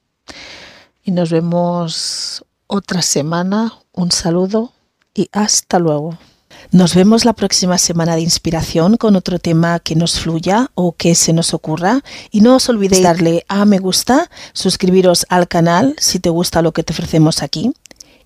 y 1.04 1.10
nos 1.10 1.30
vemos 1.30 2.44
otra 2.66 3.02
semana. 3.02 3.72
Un 3.92 4.12
saludo 4.12 4.72
y 5.14 5.28
hasta 5.32 5.78
luego. 5.78 6.18
Nos 6.70 6.94
vemos 6.94 7.24
la 7.24 7.32
próxima 7.32 7.78
semana 7.78 8.14
de 8.14 8.22
inspiración 8.22 8.96
con 8.96 9.16
otro 9.16 9.38
tema 9.38 9.80
que 9.80 9.94
nos 9.94 10.20
fluya 10.20 10.70
o 10.74 10.92
que 10.92 11.14
se 11.14 11.32
nos 11.32 11.54
ocurra. 11.54 12.02
Y 12.30 12.40
no 12.40 12.56
os 12.56 12.68
olvidéis 12.68 13.02
darle 13.02 13.44
a 13.48 13.64
me 13.64 13.78
gusta, 13.78 14.30
suscribiros 14.52 15.24
al 15.30 15.48
canal 15.48 15.94
si 15.98 16.18
te 16.18 16.30
gusta 16.30 16.62
lo 16.62 16.72
que 16.72 16.82
te 16.82 16.92
ofrecemos 16.92 17.42
aquí. 17.42 17.72